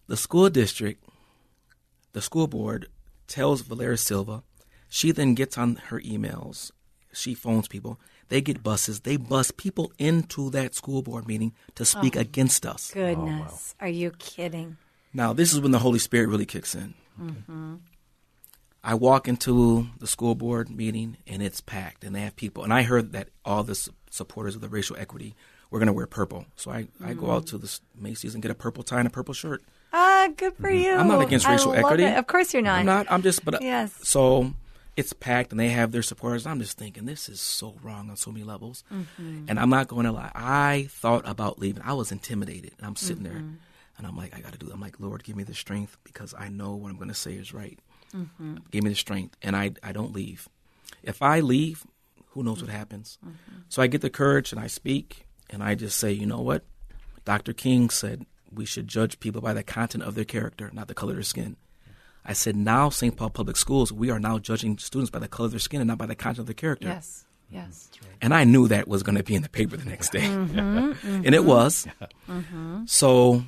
The 0.07 0.17
school 0.17 0.51
district, 0.51 1.03
the 2.13 2.21
school 2.21 2.47
board 2.47 2.89
tells 3.27 3.63
Valeria 3.63 3.97
Silva. 3.97 4.43
She 4.89 5.13
then 5.13 5.35
gets 5.35 5.57
on 5.57 5.77
her 5.89 6.01
emails. 6.01 6.73
She 7.13 7.35
phones 7.35 7.69
people. 7.69 7.99
They 8.29 8.41
get 8.41 8.63
buses. 8.63 9.01
They 9.01 9.17
bus 9.17 9.51
people 9.51 9.93
into 9.99 10.51
that 10.51 10.75
school 10.75 11.03
board 11.03 11.27
meeting 11.27 11.53
to 11.77 11.85
speak 11.85 12.15
against 12.17 12.67
us. 12.67 12.91
Goodness, 12.93 13.75
are 13.81 13.89
you 13.89 14.13
kidding? 14.19 14.77
Now, 15.13 15.33
this 15.33 15.53
is 15.53 15.61
when 15.61 15.73
the 15.73 15.81
Holy 15.81 15.99
Spirit 15.99 16.29
really 16.29 16.47
kicks 16.47 16.75
in. 16.75 16.95
I 18.83 18.95
walk 18.95 19.29
into 19.29 19.89
the 19.99 20.07
school 20.07 20.35
board 20.35 20.71
meeting 20.71 21.19
and 21.27 21.43
it's 21.43 21.61
packed, 21.61 22.03
and 22.05 22.15
they 22.15 22.21
have 22.23 22.37
people. 22.37 22.65
And 22.65 22.73
I 22.73 22.83
heard 22.83 23.13
that 23.13 23.29
all 23.45 23.63
the 23.63 23.75
su- 23.75 23.93
supporters 24.11 24.55
of 24.55 24.61
the 24.63 24.69
racial 24.69 24.97
equity 24.97 25.35
were 25.71 25.79
going 25.79 25.87
to 25.89 25.93
wear 25.93 26.07
purple. 26.07 26.47
So 26.57 26.71
I, 26.71 26.89
I 27.05 27.13
go 27.15 27.31
out 27.31 27.47
to 27.49 27.59
the 27.59 27.79
Macy's 27.95 28.35
and 28.35 28.43
get 28.43 28.51
a 28.51 28.55
purple 28.55 28.83
tie 28.83 28.99
and 28.99 29.07
a 29.07 29.11
purple 29.11 29.35
shirt. 29.35 29.63
Ah, 29.93 30.29
good 30.37 30.55
for 30.57 30.71
you. 30.71 30.89
Mm-hmm. 30.91 31.01
I'm 31.01 31.09
not 31.09 31.21
against 31.23 31.47
racial 31.47 31.75
equity. 31.75 32.05
it. 32.05 32.17
Of 32.17 32.27
course 32.27 32.53
you're 32.55 32.63
not. 32.63 32.81
I'm 32.81 32.87
not. 32.87 33.07
I'm 33.11 33.23
just. 33.23 33.45
But 33.45 33.57
uh, 33.57 33.59
Yes. 33.61 33.93
So 34.09 34.55
it's 34.97 35.13
packed, 35.13 35.51
and 35.51 35.61
they 35.61 35.69
have 35.69 35.93
their 35.93 36.03
supporters. 36.03 36.47
I'm 36.47 36.59
just 36.61 36.79
thinking 36.79 37.05
this 37.05 37.29
is 37.29 37.41
so 37.41 37.77
wrong 37.83 38.09
on 38.11 38.17
so 38.17 38.31
many 38.33 38.45
levels. 38.45 38.83
Mm-hmm. 38.93 39.45
And 39.49 39.59
I'm 39.61 39.71
not 39.71 39.89
going 39.89 40.07
to 40.07 40.13
lie. 40.13 40.33
I 40.35 40.89
thought 40.91 41.29
about 41.29 41.59
leaving. 41.59 41.83
I 41.85 41.93
was 41.93 42.11
intimidated, 42.13 42.73
and 42.79 42.87
I'm 42.87 42.97
sitting 42.97 43.25
there, 43.25 43.35
Mm-hmm. 43.35 43.55
and 43.99 44.07
I'm 44.07 44.17
like, 44.17 44.35
I 44.35 44.41
got 44.41 44.53
to 44.53 44.59
do. 44.59 44.69
it. 44.69 44.73
I'm 44.73 44.81
like, 44.81 44.99
Lord, 45.01 45.23
give 45.25 45.37
me 45.37 45.43
the 45.45 45.55
strength 45.55 45.97
because 46.05 46.35
I 46.39 46.49
know 46.49 46.75
what 46.75 46.89
I'm 46.91 46.97
going 46.97 47.09
to 47.09 47.15
say 47.15 47.35
is 47.35 47.53
right. 47.53 47.79
Mm-hmm. 48.15 48.57
Give 48.71 48.85
me 48.85 48.91
the 48.91 48.97
strength, 48.97 49.37
and 49.43 49.57
I 49.57 49.73
I 49.83 49.93
don't 49.93 50.13
leave. 50.13 50.49
If 51.03 51.23
I 51.23 51.41
leave, 51.41 51.87
who 52.31 52.43
knows 52.43 52.61
what 52.63 52.71
happens? 52.71 53.19
Mm-hmm. 53.25 53.61
So 53.69 53.83
I 53.83 53.87
get 53.87 54.01
the 54.01 54.11
courage 54.11 54.53
and 54.53 54.61
I 54.61 54.67
speak, 54.67 55.27
and 55.49 55.63
I 55.63 55.75
just 55.75 55.99
say, 55.99 56.13
you 56.13 56.27
know 56.27 56.41
what? 56.41 56.65
Dr. 57.25 57.53
King 57.53 57.91
said 57.91 58.27
we 58.53 58.65
should 58.65 58.89
judge 58.89 59.21
people 59.21 59.41
by 59.41 59.55
the 59.55 59.63
content 59.63 60.05
of 60.05 60.15
their 60.15 60.25
character, 60.25 60.71
not 60.73 60.89
the 60.89 60.95
color 60.95 61.13
of 61.13 61.17
their 61.17 61.25
skin. 61.25 61.57
I 62.25 62.33
said, 62.33 62.55
now 62.55 62.91
St. 62.91 63.17
Paul 63.17 63.31
Public 63.31 63.57
Schools, 63.57 63.93
we 63.93 64.11
are 64.11 64.21
now 64.21 64.39
judging 64.39 64.77
students 64.79 65.11
by 65.11 65.19
the 65.19 65.29
color 65.29 65.47
of 65.47 65.53
their 65.53 65.61
skin 65.61 65.81
and 65.81 65.89
not 65.89 65.99
by 65.99 66.07
the 66.07 66.15
content 66.15 66.41
of 66.41 66.47
their 66.47 66.55
character. 66.55 66.89
Yes. 66.89 67.25
Yes. 67.51 67.89
And 68.21 68.33
I 68.33 68.45
knew 68.45 68.69
that 68.69 68.87
was 68.87 69.03
going 69.03 69.17
to 69.17 69.25
be 69.25 69.35
in 69.35 69.43
the 69.43 69.49
paper 69.49 69.77
the 69.77 69.89
next 69.89 70.13
day. 70.13 70.25
and 70.25 71.35
it 71.35 71.45
was. 71.45 71.87
So, 72.87 73.43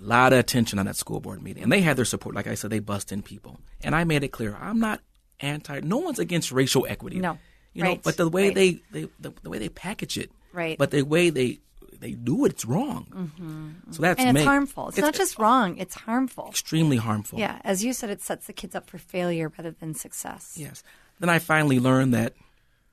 a 0.00 0.04
lot 0.04 0.32
of 0.32 0.38
attention 0.38 0.78
on 0.78 0.86
that 0.86 0.96
school 0.96 1.20
board 1.20 1.42
meeting. 1.42 1.62
And 1.62 1.72
they 1.72 1.80
had 1.80 1.96
their 1.96 2.04
support. 2.04 2.34
Like 2.34 2.46
I 2.46 2.54
said, 2.54 2.70
they 2.70 2.78
bust 2.80 3.12
in 3.12 3.22
people. 3.22 3.58
And 3.82 3.94
I 3.94 4.04
made 4.04 4.22
it 4.24 4.28
clear 4.28 4.56
I'm 4.60 4.78
not 4.80 5.00
anti, 5.40 5.80
no 5.80 5.98
one's 5.98 6.18
against 6.18 6.52
racial 6.52 6.86
equity. 6.88 7.18
No. 7.18 7.38
You 7.72 7.82
know, 7.82 7.90
Right. 7.90 8.02
but 8.02 8.16
the 8.16 8.28
way 8.28 8.46
Right. 8.46 8.54
they, 8.54 8.72
they 8.92 9.08
the, 9.20 9.32
the 9.42 9.50
way 9.50 9.58
they 9.58 9.68
package 9.68 10.16
it, 10.18 10.30
Right. 10.52 10.78
But 10.78 10.90
the 10.90 11.02
way 11.02 11.28
they 11.30 11.60
they 11.98 12.12
do 12.12 12.44
it, 12.44 12.52
it's 12.52 12.64
wrong. 12.66 13.06
Mm-hmm. 13.10 13.92
So 13.92 14.02
that's 14.02 14.20
And 14.22 14.36
it's 14.36 14.46
harmful. 14.46 14.88
It's, 14.88 14.98
not 14.98 15.14
just 15.14 15.38
wrong, 15.38 15.76
it's 15.78 15.94
harmful. 15.94 16.48
extremely 16.50 16.96
harmful. 16.98 17.38
Yeah, 17.38 17.58
as 17.64 17.82
you 17.84 17.92
said, 17.94 18.10
it 18.10 18.20
sets 18.22 18.46
the 18.46 18.52
kids 18.52 18.74
up 18.74 18.88
for 18.90 18.98
failure 18.98 19.50
rather 19.56 19.70
than 19.70 19.94
success. 19.94 20.54
Yes. 20.58 20.82
Then 21.20 21.30
I 21.30 21.38
finally 21.38 21.80
learned 21.80 22.12
that 22.12 22.34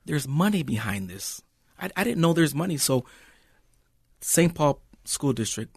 there's 0.06 0.26
money 0.26 0.62
behind 0.62 1.08
this. 1.10 1.42
I, 1.78 1.90
I 1.96 2.04
didn't 2.04 2.20
know 2.22 2.32
there's 2.32 2.54
money. 2.54 2.76
So, 2.78 3.04
St. 4.20 4.54
Paul 4.54 4.80
School 5.04 5.32
District 5.34 5.76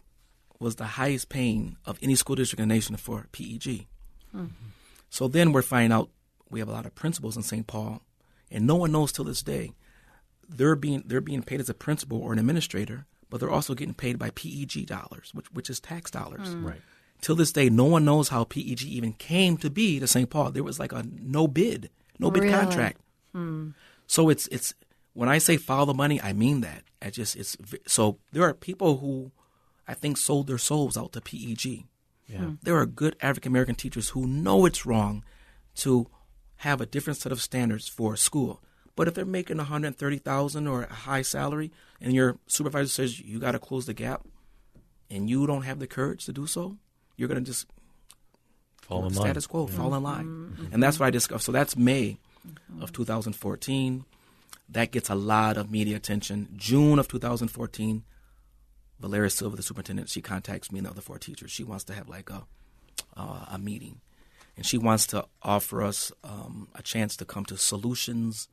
was 0.60 0.76
the 0.76 0.84
highest 0.84 1.28
paying 1.28 1.76
of 1.86 1.98
any 2.02 2.14
school 2.14 2.36
district 2.36 2.60
in 2.60 2.68
the 2.68 2.74
nation 2.74 2.96
for 2.96 3.26
PEG. 3.32 3.86
Hmm. 4.32 4.46
So 5.10 5.28
then 5.28 5.52
we're 5.52 5.62
finding 5.62 5.92
out 5.92 6.10
we 6.50 6.58
have 6.60 6.68
a 6.68 6.72
lot 6.72 6.86
of 6.86 6.94
principals 6.94 7.36
in 7.36 7.42
St. 7.42 7.66
Paul, 7.66 8.02
and 8.50 8.66
no 8.66 8.74
one 8.76 8.92
knows 8.92 9.12
till 9.12 9.24
this 9.24 9.42
day 9.42 9.72
they're 10.48 10.76
being 10.76 11.02
they're 11.06 11.20
being 11.20 11.42
paid 11.42 11.60
as 11.60 11.68
a 11.68 11.74
principal 11.74 12.18
or 12.20 12.32
an 12.32 12.38
administrator, 12.38 13.06
but 13.30 13.38
they're 13.40 13.50
also 13.50 13.74
getting 13.74 13.94
paid 13.94 14.18
by 14.18 14.30
PEG 14.30 14.86
dollars, 14.86 15.30
which 15.34 15.46
which 15.52 15.70
is 15.70 15.80
tax 15.80 16.10
dollars. 16.10 16.48
Hmm. 16.48 16.66
Right. 16.66 16.80
Till 17.20 17.34
this 17.34 17.50
day, 17.52 17.68
no 17.68 17.84
one 17.84 18.04
knows 18.04 18.28
how 18.28 18.44
PEG 18.44 18.82
even 18.84 19.12
came 19.12 19.56
to 19.58 19.70
be 19.70 19.98
to 19.98 20.06
St. 20.06 20.30
Paul. 20.30 20.52
There 20.52 20.62
was 20.62 20.78
like 20.78 20.92
a 20.92 21.04
no 21.20 21.48
bid, 21.48 21.90
no 22.18 22.30
bid 22.30 22.44
Really? 22.44 22.54
contract. 22.54 23.00
Hmm. 23.32 23.70
So 24.06 24.28
it's 24.28 24.46
it's 24.48 24.72
when 25.14 25.28
I 25.28 25.38
say 25.38 25.56
follow 25.56 25.84
the 25.86 25.94
money, 25.94 26.20
I 26.22 26.32
mean 26.32 26.60
that. 26.62 26.84
I 27.02 27.10
just 27.10 27.36
it's 27.36 27.56
so 27.86 28.18
there 28.32 28.44
are 28.44 28.54
people 28.54 28.98
who 28.98 29.32
I 29.88 29.94
think 29.94 30.18
sold 30.18 30.46
their 30.46 30.58
souls 30.58 30.96
out 30.96 31.12
to 31.12 31.20
PEG. 31.20 31.86
Yeah. 32.28 32.38
Hmm. 32.38 32.54
There 32.62 32.76
are 32.76 32.86
good 32.86 33.16
African 33.20 33.50
American 33.50 33.74
teachers 33.74 34.10
who 34.10 34.26
know 34.26 34.66
it's 34.66 34.84
wrong 34.84 35.24
to 35.76 36.08
have 36.56 36.80
a 36.80 36.86
different 36.86 37.18
set 37.18 37.32
of 37.32 37.40
standards 37.40 37.88
for 37.88 38.14
school. 38.14 38.60
But 38.94 39.08
if 39.08 39.14
they're 39.14 39.24
making 39.24 39.56
one 39.56 39.66
hundred 39.66 39.96
thirty 39.96 40.18
thousand 40.18 40.68
or 40.68 40.82
a 40.82 40.92
high 40.92 41.22
salary, 41.22 41.72
and 42.00 42.12
your 42.12 42.38
supervisor 42.46 42.88
says 42.88 43.18
you 43.18 43.38
got 43.38 43.52
to 43.52 43.58
close 43.58 43.86
the 43.86 43.94
gap, 43.94 44.26
and 45.08 45.30
you 45.30 45.46
don't 45.46 45.62
have 45.62 45.78
the 45.78 45.86
courage 45.86 46.26
to 46.26 46.32
do 46.32 46.46
so, 46.46 46.76
you're 47.16 47.28
going 47.28 47.42
to 47.42 47.50
just 47.50 47.66
Fall 48.82 49.06
in 49.06 49.14
line. 49.14 49.26
status 49.26 49.46
quo, 49.46 49.66
fall 49.66 49.94
in 49.94 50.02
line. 50.02 50.24
Mm-hmm. 50.24 50.62
Mm-hmm. 50.62 50.74
And 50.74 50.82
that's 50.82 50.98
what 50.98 51.06
I 51.06 51.10
discovered. 51.10 51.42
So 51.42 51.52
that's 51.52 51.76
May 51.76 52.18
mm-hmm. 52.46 52.82
of 52.82 52.92
2014. 52.92 54.04
That 54.70 54.90
gets 54.90 55.10
a 55.10 55.14
lot 55.14 55.56
of 55.56 55.70
media 55.70 55.96
attention. 55.96 56.48
June 56.56 56.98
of 56.98 57.06
2014, 57.08 58.02
Valeria 59.00 59.30
Silva, 59.30 59.56
the 59.56 59.62
superintendent, 59.62 60.08
she 60.08 60.20
contacts 60.20 60.72
me 60.72 60.78
and 60.78 60.86
the 60.86 60.90
other 60.90 61.00
four 61.00 61.18
teachers. 61.18 61.50
She 61.50 61.64
wants 61.64 61.84
to 61.84 61.94
have 61.94 62.08
like 62.08 62.30
a 62.30 62.44
uh, 63.16 63.46
a 63.52 63.58
meeting, 63.58 64.00
and 64.56 64.66
she 64.66 64.78
wants 64.78 65.06
to 65.08 65.24
offer 65.42 65.82
us 65.82 66.12
um, 66.24 66.68
a 66.74 66.82
chance 66.82 67.16
to 67.16 67.24
come 67.24 67.44
to 67.46 67.56
solutions 67.56 68.48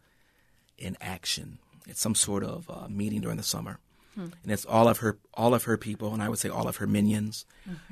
in 0.77 0.97
action. 1.01 1.59
It's 1.87 2.01
some 2.01 2.15
sort 2.15 2.43
of 2.43 2.69
uh, 2.69 2.87
meeting 2.89 3.21
during 3.21 3.37
the 3.37 3.43
summer, 3.43 3.79
and 4.15 4.51
it's 4.51 4.65
all 4.65 4.87
of 4.87 4.99
her 4.99 5.17
all 5.33 5.53
of 5.53 5.63
her 5.63 5.77
people, 5.77 6.13
and 6.13 6.21
I 6.21 6.29
would 6.29 6.39
say 6.39 6.49
all 6.49 6.67
of 6.67 6.77
her 6.77 6.87
minions, 6.87 7.45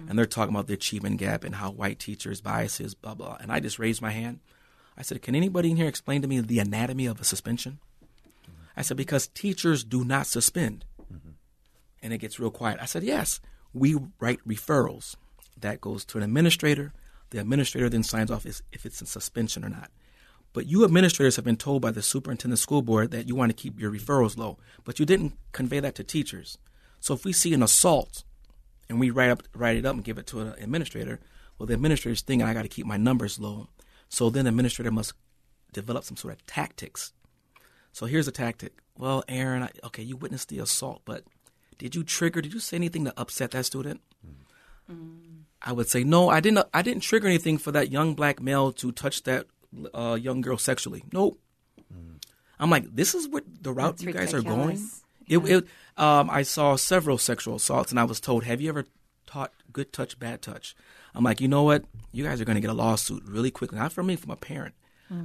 and 0.07 0.17
they're 0.17 0.25
talking 0.25 0.53
about 0.53 0.67
the 0.67 0.73
achievement 0.73 1.17
gap 1.17 1.43
and 1.43 1.55
how 1.55 1.71
white 1.71 1.99
teachers 1.99 2.41
biases, 2.41 2.93
blah 2.93 3.15
blah. 3.15 3.37
And 3.39 3.51
I 3.51 3.59
just 3.59 3.79
raised 3.79 4.01
my 4.01 4.11
hand. 4.11 4.39
I 4.97 5.01
said, 5.01 5.21
"Can 5.21 5.35
anybody 5.35 5.71
in 5.71 5.77
here 5.77 5.87
explain 5.87 6.21
to 6.21 6.27
me 6.27 6.39
the 6.39 6.59
anatomy 6.59 7.07
of 7.07 7.19
a 7.19 7.23
suspension?" 7.23 7.79
I 8.77 8.83
said, 8.83 8.97
"Because 8.97 9.27
teachers 9.27 9.83
do 9.83 10.03
not 10.03 10.27
suspend." 10.27 10.85
And 12.03 12.13
it 12.13 12.19
gets 12.19 12.39
real 12.39 12.51
quiet. 12.51 12.77
I 12.79 12.85
said, 12.85 13.03
"Yes, 13.03 13.39
we 13.73 13.97
write 14.19 14.47
referrals. 14.47 15.15
That 15.59 15.81
goes 15.81 16.05
to 16.05 16.19
an 16.19 16.23
administrator. 16.23 16.93
The 17.31 17.39
administrator 17.39 17.89
then 17.89 18.03
signs 18.03 18.29
off 18.29 18.45
if 18.45 18.85
it's 18.85 19.01
in 19.01 19.07
suspension 19.07 19.65
or 19.65 19.69
not." 19.69 19.89
But 20.53 20.67
you 20.67 20.85
administrators 20.85 21.35
have 21.37 21.45
been 21.45 21.57
told 21.57 21.81
by 21.81 21.89
the 21.89 22.03
superintendent 22.03 22.59
school 22.59 22.83
board 22.83 23.09
that 23.09 23.27
you 23.27 23.35
want 23.35 23.49
to 23.49 23.55
keep 23.55 23.79
your 23.79 23.91
referrals 23.91 24.37
low, 24.37 24.59
but 24.83 24.99
you 24.99 25.05
didn't 25.05 25.33
convey 25.51 25.79
that 25.79 25.95
to 25.95 26.03
teachers. 26.03 26.59
So 26.99 27.15
if 27.15 27.25
we 27.25 27.33
see 27.33 27.55
an 27.55 27.63
assault 27.63 28.23
and 28.87 28.99
we 28.99 29.09
write 29.09 29.31
up 29.31 29.43
write 29.55 29.77
it 29.77 29.85
up 29.85 29.95
and 29.95 30.03
give 30.03 30.19
it 30.19 30.27
to 30.27 30.41
an 30.41 30.53
administrator, 30.59 31.19
well 31.57 31.65
the 31.65 31.73
administrator's 31.73 32.21
thinking 32.21 32.47
I 32.47 32.53
got 32.53 32.61
to 32.63 32.67
keep 32.67 32.85
my 32.85 32.97
numbers 32.97 33.39
low. 33.39 33.69
So 34.09 34.29
then 34.29 34.45
the 34.45 34.49
administrator 34.49 34.91
must 34.91 35.13
develop 35.71 36.03
some 36.03 36.17
sort 36.17 36.35
of 36.35 36.45
tactics. 36.45 37.13
So 37.91 38.05
here's 38.05 38.27
a 38.27 38.31
tactic. 38.31 38.73
Well, 38.95 39.23
Aaron, 39.27 39.63
I, 39.63 39.69
okay, 39.85 40.03
you 40.03 40.15
witnessed 40.15 40.49
the 40.49 40.59
assault, 40.59 41.01
but 41.05 41.23
did 41.83 41.95
you 41.95 42.03
trigger? 42.05 42.41
Did 42.41 42.53
you 42.53 42.61
say 42.61 42.77
anything 42.77 43.03
to 43.03 43.13
upset 43.19 43.51
that 43.51 43.65
student? 43.65 43.99
I 45.61 45.73
would 45.73 45.89
say 45.89 46.05
no. 46.05 46.29
I 46.29 46.39
didn't. 46.39 46.65
I 46.73 46.81
didn't 46.81 47.03
trigger 47.03 47.27
anything 47.27 47.57
for 47.57 47.73
that 47.73 47.91
young 47.91 48.13
black 48.15 48.41
male 48.41 48.71
to 48.71 48.93
touch 48.93 49.23
that 49.23 49.47
uh, 49.93 50.17
young 50.19 50.39
girl 50.39 50.57
sexually. 50.57 51.03
Nope. 51.11 51.37
I'm 52.57 52.69
like, 52.69 52.95
this 52.95 53.13
is 53.13 53.27
what 53.27 53.43
the 53.61 53.73
route 53.73 53.97
That's 53.97 54.03
you 54.03 54.13
guys 54.13 54.33
are 54.33 54.41
going. 54.41 54.79
ridiculous. 55.27 55.59
It, 55.59 55.63
it, 55.97 56.01
um, 56.01 56.29
I 56.29 56.43
saw 56.43 56.77
several 56.77 57.17
sexual 57.17 57.55
assaults, 57.55 57.91
and 57.91 57.99
I 57.99 58.05
was 58.05 58.21
told, 58.21 58.45
"Have 58.45 58.61
you 58.61 58.69
ever 58.69 58.85
taught 59.27 59.51
good 59.73 59.91
touch, 59.91 60.17
bad 60.17 60.41
touch?" 60.41 60.77
I'm 61.13 61.25
like, 61.25 61.41
you 61.41 61.49
know 61.49 61.63
what? 61.63 61.83
You 62.13 62.23
guys 62.23 62.39
are 62.39 62.45
going 62.45 62.55
to 62.55 62.61
get 62.61 62.69
a 62.69 62.73
lawsuit 62.73 63.23
really 63.25 63.51
quickly. 63.51 63.77
Not 63.77 63.91
from 63.91 64.07
me, 64.07 64.15
from 64.15 64.31
a 64.31 64.37
parent. 64.37 64.73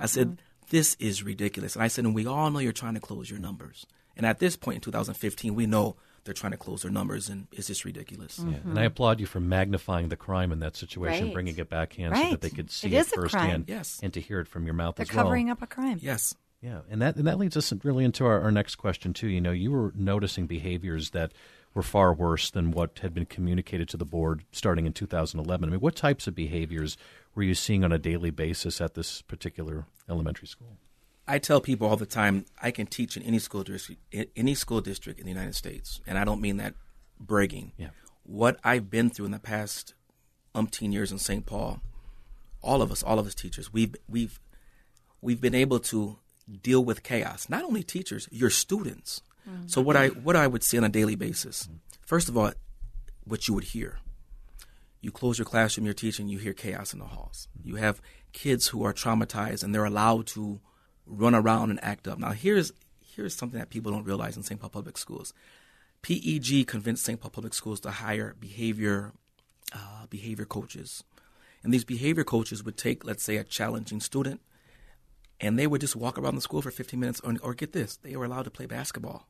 I 0.01 0.05
said, 0.05 0.43
this 0.69 0.97
is 1.01 1.23
ridiculous. 1.23 1.75
And 1.75 1.83
I 1.83 1.89
said, 1.89 2.05
and 2.05 2.15
we 2.15 2.27
all 2.27 2.51
know 2.51 2.59
you're 2.59 2.73
trying 2.73 2.93
to 2.93 3.01
close 3.01 3.31
your 3.31 3.39
numbers. 3.39 3.87
And 4.19 4.27
at 4.27 4.39
this 4.39 4.55
point 4.55 4.75
in 4.75 4.81
2015, 4.83 5.55
we 5.55 5.65
know 5.65 5.97
they're 6.25 6.35
trying 6.35 6.53
to 6.53 6.59
close 6.59 6.83
their 6.83 6.91
numbers, 6.91 7.29
and 7.29 7.47
it's 7.53 7.67
just 7.69 7.85
ridiculous. 7.85 8.39
Yeah, 8.39 8.45
mm-hmm. 8.57 8.71
And 8.71 8.79
I 8.79 8.85
applaud 8.85 9.21
you 9.21 9.27
for 9.27 9.41
magnifying 9.41 10.09
the 10.09 10.17
crime 10.17 10.53
in 10.53 10.61
that 10.61 10.77
situation, 10.77 11.27
Right. 11.27 11.35
bringing 11.35 11.57
it 11.59 11.69
backhand 11.69 12.17
so 12.17 12.31
that 12.31 12.41
they 12.41 12.51
could 12.51 12.71
see 12.71 12.89
It 12.89 12.93
it, 12.93 12.97
is 12.97 13.09
a 13.09 13.15
crime. 13.15 13.23
firsthand 13.23 13.65
Yes. 13.69 14.01
and 14.03 14.13
to 14.15 14.21
hear 14.21 14.41
it 14.41 14.49
from 14.49 14.65
your 14.65 14.75
mouth 14.75 14.97
They're 14.97 15.05
as 15.05 15.15
well. 15.15 15.25
covering 15.25 15.51
up 15.51 15.63
a 15.63 15.67
crime. 15.67 15.99
Yes. 16.03 16.35
Yeah, 16.61 16.81
and 16.91 17.01
that 17.03 17.15
and 17.17 17.27
that 17.29 17.39
leads 17.39 17.57
us 17.57 17.73
really 17.85 18.05
into 18.05 18.27
our, 18.27 18.41
our 18.41 18.51
next 18.51 18.75
question 18.77 19.13
too. 19.13 19.29
You 19.29 19.41
know, 19.41 19.53
you 19.53 19.71
were 19.71 19.93
noticing 19.95 20.47
behaviors 20.49 21.11
that 21.11 21.31
were 21.73 21.85
far 21.85 22.13
worse 22.13 22.51
than 22.51 22.73
what 22.73 22.99
had 22.99 23.15
been 23.15 23.27
communicated 23.27 23.89
to 23.91 23.97
the 23.97 24.05
board 24.05 24.43
starting 24.51 24.85
in 24.85 24.93
2011. 24.93 25.69
I 25.69 25.71
mean, 25.71 25.81
what 25.81 25.95
types 25.95 26.27
of 26.27 26.35
behaviors 26.35 26.97
were 27.37 27.45
you 27.45 27.55
seeing 27.55 27.85
on 27.85 27.93
a 27.93 27.99
daily 27.99 28.31
basis 28.31 28.81
at 28.81 28.95
this 28.95 29.23
particular 29.23 29.85
elementary 30.09 30.49
school? 30.49 30.79
I 31.29 31.39
tell 31.39 31.61
people 31.61 31.87
all 31.87 31.97
the 31.97 32.07
time, 32.07 32.47
I 32.61 32.71
can 32.71 32.87
teach 32.87 33.17
in 33.17 33.23
any 33.23 33.39
school 33.39 33.63
district, 33.63 34.01
in 34.11 34.27
any 34.35 34.55
school 34.55 34.81
district 34.81 35.21
in 35.21 35.27
the 35.27 35.33
United 35.33 35.55
States, 35.55 36.01
and 36.07 36.19
I 36.19 36.25
don't 36.25 36.41
mean 36.41 36.57
that 36.57 36.75
bragging. 37.21 37.73
Yeah. 37.77 37.89
What 38.25 38.59
I've 38.65 38.91
been 38.91 39.11
through 39.11 39.27
in 39.27 39.33
the 39.33 39.39
past 39.39 39.95
umpteen 40.55 40.93
years 40.93 41.13
in 41.13 41.19
St. 41.19 41.45
Paul, 41.45 41.81
all 42.63 42.81
of 42.81 42.91
us, 42.91 43.03
all 43.03 43.19
of 43.19 43.27
us 43.27 43.35
teachers, 43.35 43.73
we've 43.73 43.95
we've 44.09 44.41
we've 45.21 45.41
been 45.41 45.55
able 45.55 45.79
to 45.81 46.19
deal 46.63 46.83
with 46.83 47.03
chaos. 47.03 47.49
Not 47.49 47.65
only 47.65 47.83
teachers, 47.83 48.27
your 48.33 48.51
students. 48.51 49.23
Mm-hmm. 49.49 49.69
So 49.69 49.83
what 49.83 49.97
I 49.97 50.09
what 50.09 50.35
I 50.35 50.47
would 50.47 50.63
see 50.63 50.79
on 50.79 50.85
a 50.85 50.89
daily 50.89 51.15
basis, 51.15 51.69
first 52.01 52.31
of 52.31 52.39
all, 52.39 52.53
what 53.25 53.49
you 53.49 53.55
would 53.55 53.65
hear. 53.65 53.99
You 55.01 55.13
close 55.13 55.39
your 55.39 55.45
classroom, 55.45 55.85
you're 55.85 55.95
teaching, 55.95 56.29
you 56.29 56.39
hear 56.39 56.53
chaos 56.53 56.93
in 56.93 56.99
the 56.99 57.05
halls. 57.05 57.47
You 57.63 57.77
have 57.77 58.01
kids 58.33 58.69
who 58.69 58.83
are 58.83 58.93
traumatized 58.93 59.63
and 59.63 59.73
they're 59.73 59.85
allowed 59.85 60.27
to 60.29 60.61
run 61.09 61.35
around 61.35 61.71
and 61.71 61.83
act 61.83 62.07
up. 62.07 62.19
Now 62.19 62.33
here's 62.33 62.73
here's 63.01 63.35
something 63.35 63.59
that 63.59 63.71
people 63.71 63.91
don't 63.91 64.05
realize 64.05 64.37
in 64.37 64.43
St. 64.43 64.61
Paul 64.61 64.71
Public 64.71 64.97
Schools. 64.99 65.33
PEG 66.03 66.67
convinced 66.67 67.05
St. 67.05 67.21
Paul 67.21 67.31
Public 67.31 67.55
Schools 67.55 67.81
to 67.81 67.91
hire 67.91 68.37
behavior 68.39 69.13
uh, 69.75 70.07
behavior 70.09 70.45
coaches, 70.45 71.03
and 71.63 71.75
these 71.75 71.85
behavior 71.85 72.25
coaches 72.25 72.63
would 72.65 72.77
take, 72.77 73.05
let's 73.05 73.23
say, 73.23 73.37
a 73.37 73.45
challenging 73.45 74.01
student, 74.01 74.41
and 75.41 75.59
they 75.59 75.67
would 75.67 75.81
just 75.81 75.97
walk 75.97 76.19
around 76.19 76.37
the 76.37 76.41
school 76.41 76.63
for 76.63 76.71
15 76.71 76.99
minutes, 76.99 77.21
or, 77.21 77.35
or 77.43 77.55
get 77.55 77.73
this, 77.73 77.97
they 77.97 78.17
were 78.17 78.25
allowed 78.25 78.45
to 78.45 78.51
play 78.51 78.67
basketball. 78.67 79.27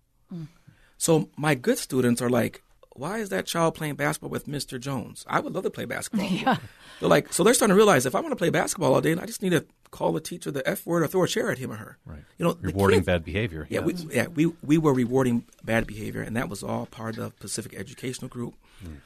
So 0.99 1.31
my 1.37 1.55
good 1.55 1.79
students 1.79 2.21
are 2.21 2.31
like, 2.31 2.63
why 2.93 3.19
is 3.19 3.29
that 3.31 3.47
child 3.47 3.75
playing 3.75 3.95
basketball 3.95 4.31
with 4.31 4.47
Mr. 4.47 4.79
Jones? 4.81 5.25
I 5.29 5.41
would 5.41 5.55
love 5.55 5.65
to 5.65 5.71
play 5.71 5.85
basketball. 5.85 6.29
They're 7.01 7.09
like, 7.09 7.33
so 7.33 7.45
they're 7.45 7.55
starting 7.55 7.73
to 7.75 7.77
realize 7.77 8.07
if 8.07 8.17
I 8.17 8.21
want 8.21 8.33
to 8.33 8.37
play 8.37 8.51
basketball 8.51 8.93
all 8.93 9.01
day, 9.01 9.13
I 9.13 9.25
just 9.25 9.41
need 9.41 9.51
to 9.51 9.65
call 9.91 10.13
the 10.13 10.21
teacher 10.21 10.51
the 10.51 10.67
F 10.69 10.87
word 10.87 11.03
or 11.03 11.07
throw 11.07 11.25
a 11.25 11.29
chair 11.29 11.51
at 11.51 11.59
him 11.59 11.73
or 11.73 11.77
her. 11.77 11.99
Right. 12.05 12.25
You 12.39 12.47
know, 12.47 12.57
Rewarding 12.61 13.01
kids- 13.01 13.07
bad 13.07 13.25
behavior. 13.25 13.67
Yeah, 13.71 13.81
we, 13.81 13.95
yeah, 13.95 14.27
we 14.27 14.47
we 14.63 14.79
were 14.79 14.95
rewarding 14.95 15.45
bad 15.65 15.87
behavior, 15.87 16.23
and 16.23 16.37
that 16.37 16.49
was 16.49 16.63
all 16.63 16.87
part 16.87 17.19
of 17.19 17.39
Pacific 17.39 17.75
Educational 17.75 18.29
Group. 18.29 18.55
Mm. 18.85 18.99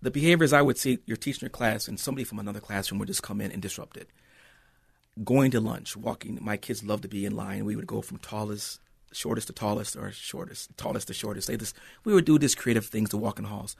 The 0.00 0.10
behaviors 0.10 0.52
I 0.52 0.62
would 0.62 0.78
see, 0.78 0.98
you're 1.06 1.16
teaching 1.16 1.40
your 1.46 1.50
class, 1.50 1.88
and 1.88 1.98
somebody 1.98 2.24
from 2.24 2.38
another 2.38 2.60
classroom 2.60 2.98
would 3.00 3.08
just 3.08 3.22
come 3.22 3.40
in 3.40 3.50
and 3.50 3.60
disrupt 3.60 3.96
it. 3.96 4.08
Going 5.24 5.50
to 5.50 5.60
lunch, 5.60 5.96
walking. 5.96 6.38
My 6.40 6.56
kids 6.56 6.84
love 6.84 7.00
to 7.00 7.08
be 7.08 7.26
in 7.26 7.34
line. 7.34 7.64
We 7.64 7.74
would 7.74 7.88
go 7.88 8.00
from 8.00 8.18
tallest, 8.18 8.78
shortest 9.12 9.48
to 9.48 9.52
tallest, 9.52 9.96
or 9.96 10.12
shortest, 10.12 10.76
tallest 10.76 11.08
to 11.08 11.14
shortest. 11.14 11.48
They 11.48 11.56
just 11.56 11.74
we 12.04 12.14
would 12.14 12.24
do 12.24 12.38
these 12.38 12.54
creative 12.54 12.86
things 12.86 13.10
to 13.10 13.16
walk 13.16 13.40
in 13.40 13.44
halls. 13.46 13.74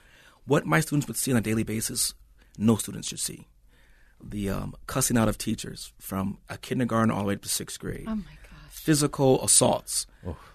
What 0.46 0.66
my 0.66 0.80
students 0.80 1.06
would 1.06 1.16
see 1.16 1.30
on 1.30 1.38
a 1.38 1.42
daily 1.42 1.62
basis, 1.62 2.14
no 2.56 2.74
students 2.76 3.08
should 3.08 3.20
see. 3.20 3.46
The 4.22 4.50
um, 4.50 4.74
cussing 4.86 5.16
out 5.16 5.28
of 5.28 5.38
teachers 5.38 5.92
from 5.98 6.38
a 6.48 6.58
kindergarten 6.58 7.10
all 7.10 7.20
the 7.20 7.28
way 7.28 7.34
up 7.34 7.42
to 7.42 7.48
sixth 7.48 7.78
grade 7.78 8.04
Oh 8.08 8.16
my 8.16 8.22
gosh. 8.22 8.70
physical 8.70 9.42
assaults, 9.44 10.06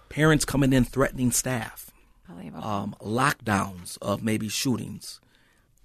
parents 0.08 0.44
coming 0.44 0.72
in 0.72 0.84
threatening 0.84 1.30
staff, 1.32 1.90
Unbelievable. 2.28 2.62
um, 2.64 2.94
lockdowns 3.00 3.96
of 4.02 4.22
maybe 4.22 4.48
shootings. 4.48 5.20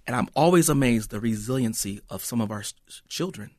And 0.05 0.15
I'm 0.15 0.27
always 0.35 0.69
amazed 0.69 1.09
the 1.11 1.19
resiliency 1.19 2.01
of 2.09 2.23
some 2.25 2.41
of 2.41 2.51
our 2.51 2.59
s- 2.61 2.73
s- 2.87 3.01
children. 3.07 3.51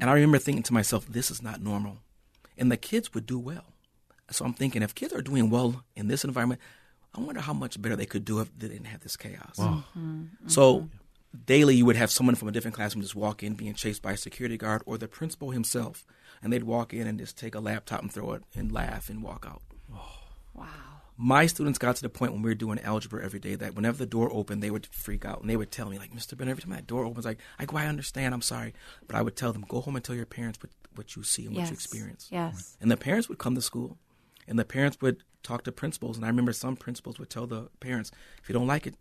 And 0.00 0.08
I 0.08 0.14
remember 0.14 0.38
thinking 0.38 0.62
to 0.64 0.72
myself, 0.72 1.06
this 1.06 1.30
is 1.30 1.42
not 1.42 1.60
normal. 1.62 1.98
And 2.56 2.72
the 2.72 2.76
kids 2.78 3.12
would 3.14 3.26
do 3.26 3.38
well. 3.38 3.66
So 4.30 4.44
I'm 4.44 4.54
thinking, 4.54 4.82
if 4.82 4.94
kids 4.94 5.12
are 5.12 5.20
doing 5.22 5.50
well 5.50 5.84
in 5.94 6.08
this 6.08 6.24
environment, 6.24 6.60
I 7.14 7.20
wonder 7.20 7.40
how 7.42 7.52
much 7.52 7.80
better 7.80 7.94
they 7.96 8.06
could 8.06 8.24
do 8.24 8.40
if 8.40 8.50
they 8.58 8.68
didn't 8.68 8.86
have 8.86 9.00
this 9.00 9.16
chaos. 9.16 9.58
So 10.46 10.88
daily, 11.46 11.76
you 11.76 11.84
would 11.86 11.96
have 11.96 12.10
someone 12.10 12.34
from 12.34 12.48
a 12.48 12.52
different 12.52 12.74
classroom 12.74 13.02
just 13.02 13.14
walk 13.14 13.42
in, 13.42 13.54
being 13.54 13.74
chased 13.74 14.02
by 14.02 14.12
a 14.12 14.16
security 14.16 14.56
guard 14.56 14.82
or 14.86 14.98
the 14.98 15.08
principal 15.08 15.50
himself, 15.50 16.04
and 16.42 16.52
they'd 16.52 16.64
walk 16.64 16.92
in 16.92 17.06
and 17.06 17.18
just 17.18 17.38
take 17.38 17.54
a 17.54 17.60
laptop 17.60 18.02
and 18.02 18.12
throw 18.12 18.32
it 18.32 18.42
and 18.54 18.72
laugh 18.72 19.08
and 19.08 19.22
walk 19.22 19.46
out. 19.48 19.62
wow. 20.54 20.66
My 21.22 21.44
students 21.44 21.78
got 21.78 21.96
to 21.96 22.02
the 22.02 22.08
point 22.08 22.32
when 22.32 22.40
we 22.40 22.48
were 22.48 22.54
doing 22.54 22.80
algebra 22.80 23.22
every 23.22 23.40
day 23.40 23.54
that 23.54 23.74
whenever 23.74 23.98
the 23.98 24.06
door 24.06 24.32
opened, 24.32 24.62
they 24.62 24.70
would 24.70 24.86
freak 24.86 25.26
out 25.26 25.42
and 25.42 25.50
they 25.50 25.56
would 25.56 25.70
tell 25.70 25.90
me, 25.90 25.98
like, 25.98 26.14
Mr. 26.14 26.34
Ben, 26.34 26.48
every 26.48 26.62
time 26.62 26.72
that 26.72 26.86
door 26.86 27.04
opens, 27.04 27.26
like, 27.26 27.40
I 27.58 27.66
go, 27.66 27.76
I 27.76 27.86
understand, 27.86 28.32
I'm 28.32 28.40
sorry. 28.40 28.72
But 29.06 29.16
I 29.16 29.22
would 29.22 29.36
tell 29.36 29.52
them, 29.52 29.66
go 29.68 29.82
home 29.82 29.96
and 29.96 30.04
tell 30.04 30.16
your 30.16 30.24
parents 30.24 30.58
what, 30.62 30.70
what 30.94 31.16
you 31.16 31.22
see 31.22 31.44
and 31.44 31.54
what 31.54 31.66
you 31.66 31.74
experience. 31.74 32.28
Yes. 32.30 32.78
And 32.80 32.90
the 32.90 32.96
parents 32.96 33.28
would 33.28 33.36
come 33.36 33.54
to 33.54 33.60
school, 33.60 33.98
and 34.48 34.58
the 34.58 34.64
parents 34.64 34.96
would 35.02 35.22
talk 35.42 35.64
to 35.64 35.72
principals. 35.72 36.16
And 36.16 36.24
I 36.24 36.28
remember 36.28 36.54
some 36.54 36.74
principals 36.74 37.18
would 37.18 37.28
tell 37.28 37.46
the 37.46 37.68
parents, 37.80 38.10
if 38.42 38.48
you 38.48 38.54
don't 38.54 38.66
like 38.66 38.86
it, 38.86 38.94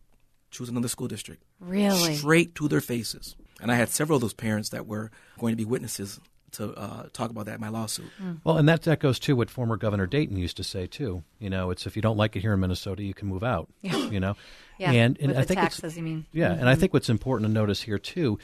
choose 0.51 0.69
another 0.69 0.87
school 0.87 1.07
district. 1.07 1.43
Really? 1.59 2.15
Straight 2.15 2.55
to 2.55 2.67
their 2.67 2.81
faces. 2.81 3.35
And 3.61 3.71
I 3.71 3.75
had 3.75 3.89
several 3.89 4.15
of 4.17 4.21
those 4.21 4.33
parents 4.33 4.69
that 4.69 4.87
were 4.87 5.11
going 5.39 5.51
to 5.53 5.57
be 5.57 5.65
witnesses 5.65 6.19
to 6.53 6.73
uh, 6.73 7.03
talk 7.13 7.29
about 7.29 7.45
that 7.45 7.55
in 7.55 7.61
my 7.61 7.69
lawsuit. 7.69 8.07
Well, 8.43 8.57
and 8.57 8.67
that 8.69 8.87
echoes 8.87 9.19
to 9.19 9.35
what 9.35 9.49
former 9.51 9.77
Governor 9.77 10.07
Dayton 10.07 10.37
used 10.37 10.57
to 10.57 10.63
say 10.63 10.87
too. 10.87 11.23
You 11.39 11.49
know, 11.49 11.69
it's 11.69 11.85
if 11.85 11.95
you 11.95 12.01
don't 12.01 12.17
like 12.17 12.35
it 12.35 12.39
here 12.39 12.53
in 12.53 12.59
Minnesota, 12.59 13.03
you 13.03 13.13
can 13.13 13.27
move 13.27 13.43
out. 13.43 13.69
Yeah. 13.81 13.97
You 14.09 14.19
know, 14.19 14.35
Yeah. 14.79 14.91
and 14.91 15.17
and 15.19 15.27
With 15.27 15.37
I 15.37 15.41
the 15.41 15.47
think 15.47 15.57
it's- 15.59 15.73
taxes, 15.75 15.97
you 15.97 16.03
mean? 16.03 16.25
Yeah, 16.31 16.51
and 16.53 16.67
I 16.67 16.73
think 16.75 16.93
what's 16.93 17.09
important 17.09 17.47
to 17.49 17.53
notice 17.53 17.83
here 17.83 17.99
too, 17.99 18.39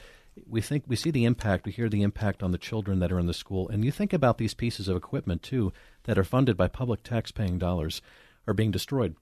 we 0.47 0.61
think 0.61 0.83
we 0.85 0.95
see 0.97 1.09
the 1.11 1.23
impact, 1.25 1.65
we 1.65 1.71
hear 1.71 1.89
the 1.89 2.03
impact 2.03 2.43
on 2.43 2.51
the 2.51 2.57
children 2.59 2.99
that 2.99 3.11
are 3.11 3.17
in 3.19 3.25
the 3.25 3.33
school, 3.33 3.67
and 3.69 3.83
you 3.85 3.91
think 3.91 4.11
about 4.13 4.37
these 4.37 4.53
pieces 4.53 4.87
of 4.87 4.95
equipment 4.97 5.41
too 5.41 5.71
that 6.03 6.17
are 6.19 6.23
funded 6.25 6.55
by 6.57 6.67
public 6.67 7.01
tax-paying 7.03 7.57
dollars 7.57 8.01
are 8.45 8.53
being 8.53 8.69
destroyed. 8.69 9.15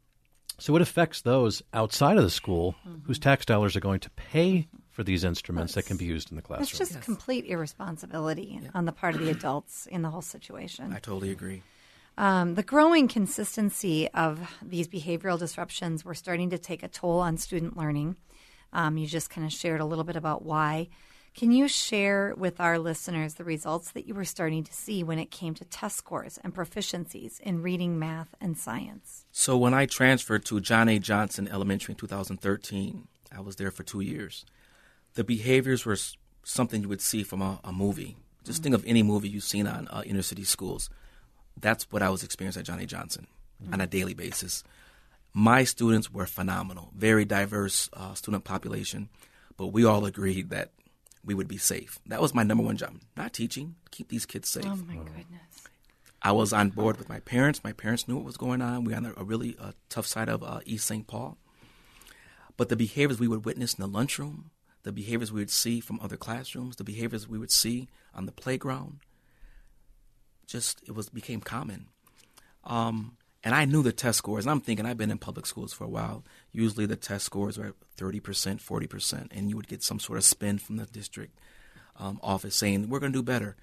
So 0.60 0.76
it 0.76 0.82
affects 0.82 1.22
those 1.22 1.62
outside 1.74 2.18
of 2.18 2.24
the 2.24 2.30
school 2.30 2.76
whose 3.04 3.20
tax 3.20 3.46
dollars 3.46 3.76
are 3.76 3.80
going 3.82 4.00
to 4.02 4.10
pay 4.12 4.68
for 4.92 5.04
these 5.04 5.24
instruments 5.24 5.74
that 5.74 5.86
can 5.86 5.98
be 5.98 6.06
used 6.06 6.30
in 6.30 6.36
the 6.36 6.42
classroom. 6.42 6.64
It's 6.64 6.78
just 6.78 7.02
complete 7.02 7.46
irresponsibility 7.46 8.62
on 8.74 8.86
the 8.86 8.92
part 8.92 9.16
of 9.16 9.22
the 9.22 9.32
adults 9.32 9.88
in 9.88 10.04
the 10.04 10.10
whole 10.10 10.22
situation. 10.22 10.94
I 10.94 11.00
totally 11.00 11.32
agree. 11.32 11.64
Um, 12.18 12.54
the 12.54 12.64
growing 12.64 13.08
consistency 13.08 14.08
of 14.12 14.40
these 14.62 14.88
behavioral 14.88 15.40
disruptions 15.40 16.06
were 16.06 16.14
starting 16.14 16.52
to 16.52 16.60
take 16.60 16.84
a 16.84 16.88
toll 16.88 17.20
on 17.20 17.38
student 17.38 17.76
learning. 17.76 18.18
Um, 18.72 18.98
you 18.98 19.08
just 19.08 19.32
kind 19.32 19.46
of 19.48 19.52
shared 19.52 19.82
a 19.82 19.86
little 19.86 20.04
bit 20.04 20.16
about 20.16 20.44
why. 20.44 20.90
Can 21.36 21.52
you 21.52 21.68
share 21.68 22.36
with 22.38 22.60
our 22.60 22.78
listeners 22.78 23.34
the 23.34 23.44
results 23.44 23.92
that 23.92 24.08
you 24.08 24.14
were 24.14 24.24
starting 24.24 24.64
to 24.66 24.74
see 24.74 25.04
when 25.04 25.18
it 25.18 25.32
came 25.32 25.56
to 25.56 25.66
test 25.66 25.98
scores 25.98 26.40
and 26.44 26.54
proficiencies 26.54 27.40
in 27.40 27.64
reading, 27.64 27.98
math, 27.98 28.36
and 28.40 28.56
science? 28.56 29.26
So 29.32 29.58
when 29.58 29.74
I 29.74 29.88
transferred 29.88 30.46
to 30.46 30.60
John 30.60 30.90
A. 30.90 31.00
Johnson 31.00 31.48
Elementary 31.48 31.94
in 31.94 31.98
2013, 31.98 33.08
I 33.36 33.42
was 33.42 33.56
there 33.56 33.72
for 33.72 33.82
two 33.82 34.02
years. 34.02 34.46
The 35.16 35.24
behaviors 35.24 35.88
were 35.88 35.98
something 36.44 36.84
you 36.84 36.90
would 36.90 37.02
see 37.02 37.24
from 37.24 37.42
a, 37.42 37.60
a 37.64 37.72
movie. 37.72 38.16
Just 38.44 38.62
think 38.62 38.76
of 38.76 38.86
any 38.86 39.02
movie 39.02 39.30
you've 39.30 39.44
seen 39.44 39.66
on 39.66 39.88
uh, 39.88 40.04
inner 40.06 40.22
city 40.22 40.44
schools. 40.44 40.92
That's 41.60 41.92
what 41.92 42.04
I 42.04 42.12
was 42.12 42.24
experiencing 42.24 42.60
at 42.60 42.68
John 42.68 42.80
A. 42.80 42.86
Johnson 42.86 43.26
on 43.72 43.82
a 43.82 43.88
daily 43.88 44.14
basis. 44.14 44.64
My 45.34 45.64
students 45.64 46.12
were 46.12 46.28
phenomenal, 46.28 46.92
very 46.96 47.26
diverse 47.26 47.90
uh, 47.94 48.14
student 48.14 48.44
population, 48.44 49.10
but 49.58 49.68
we 49.68 49.84
all 49.84 50.06
agreed 50.06 50.52
that 50.52 50.70
we 51.26 51.34
would 51.34 51.48
be 51.48 51.58
safe. 51.58 52.00
That 52.08 52.22
was 52.22 52.34
my 52.34 52.44
number 52.44 52.64
one 52.64 52.78
job, 52.78 52.96
not 53.16 53.34
teaching, 53.34 53.76
keep 53.92 54.10
these 54.10 54.26
kids 54.26 54.50
safe. 54.50 54.66
Oh 54.68 54.76
my 54.76 54.96
goodness. 54.96 55.68
I 56.22 56.32
was 56.32 56.54
on 56.54 56.70
board 56.70 56.98
with 56.98 57.10
my 57.10 57.20
parents. 57.20 57.64
My 57.64 57.74
parents 57.74 58.08
knew 58.08 58.16
what 58.16 58.24
was 58.24 58.38
going 58.38 58.62
on. 58.62 58.86
We 58.86 58.94
were 58.94 58.98
on 58.98 59.14
a, 59.18 59.24
really 59.24 59.58
uh, 59.60 59.74
tough 59.90 60.08
side 60.08 60.30
of 60.30 60.42
uh, 60.42 60.62
East 60.66 60.88
St. 60.88 61.06
Paul. 61.06 61.38
But 62.56 62.70
the 62.70 62.78
behaviors 62.78 63.20
we 63.20 63.28
would 63.28 63.44
witness 63.44 63.74
in 63.74 63.82
the 63.82 63.88
lunchroom, 63.88 64.52
the 64.84 64.94
behaviors 64.94 65.34
we 65.34 65.42
would 65.42 65.52
see 65.52 65.82
from 65.82 66.00
other 66.02 66.16
classrooms, 66.16 66.78
the 66.78 66.84
behaviors 66.84 67.28
we 67.28 67.38
would 67.38 67.52
see 67.52 67.90
on 68.16 68.26
the 68.26 68.32
playground, 68.32 69.00
just 70.48 70.82
it 70.88 70.96
was 70.96 71.10
became 71.10 71.42
common. 71.42 71.88
Um, 72.64 73.18
And 73.44 73.54
I 73.54 73.66
knew 73.66 73.84
the 73.84 73.92
test 73.92 74.20
scores. 74.20 74.46
And 74.46 74.52
I'm 74.52 74.62
thinking, 74.62 74.86
I've 74.86 74.98
been 74.98 75.12
in 75.12 75.18
public 75.18 75.46
schools 75.46 75.74
for 75.74 75.84
a 75.84 75.90
while. 75.90 76.24
Usually 76.52 76.86
the 76.86 76.96
test 76.96 77.26
scores 77.26 77.58
are 77.58 77.74
30%, 77.98 78.22
40%, 78.22 79.28
and 79.32 79.50
you 79.50 79.58
would 79.58 79.68
get 79.68 79.84
some 79.84 80.00
sort 80.00 80.18
of 80.18 80.24
spin 80.24 80.58
from 80.58 80.78
the 80.78 80.86
district 80.86 81.38
um, 81.98 82.20
office 82.24 82.56
saying, 82.56 82.90
we're 82.90 83.00
going 83.00 83.12
to 83.12 83.20
do 83.20 83.24
better. 83.24 83.56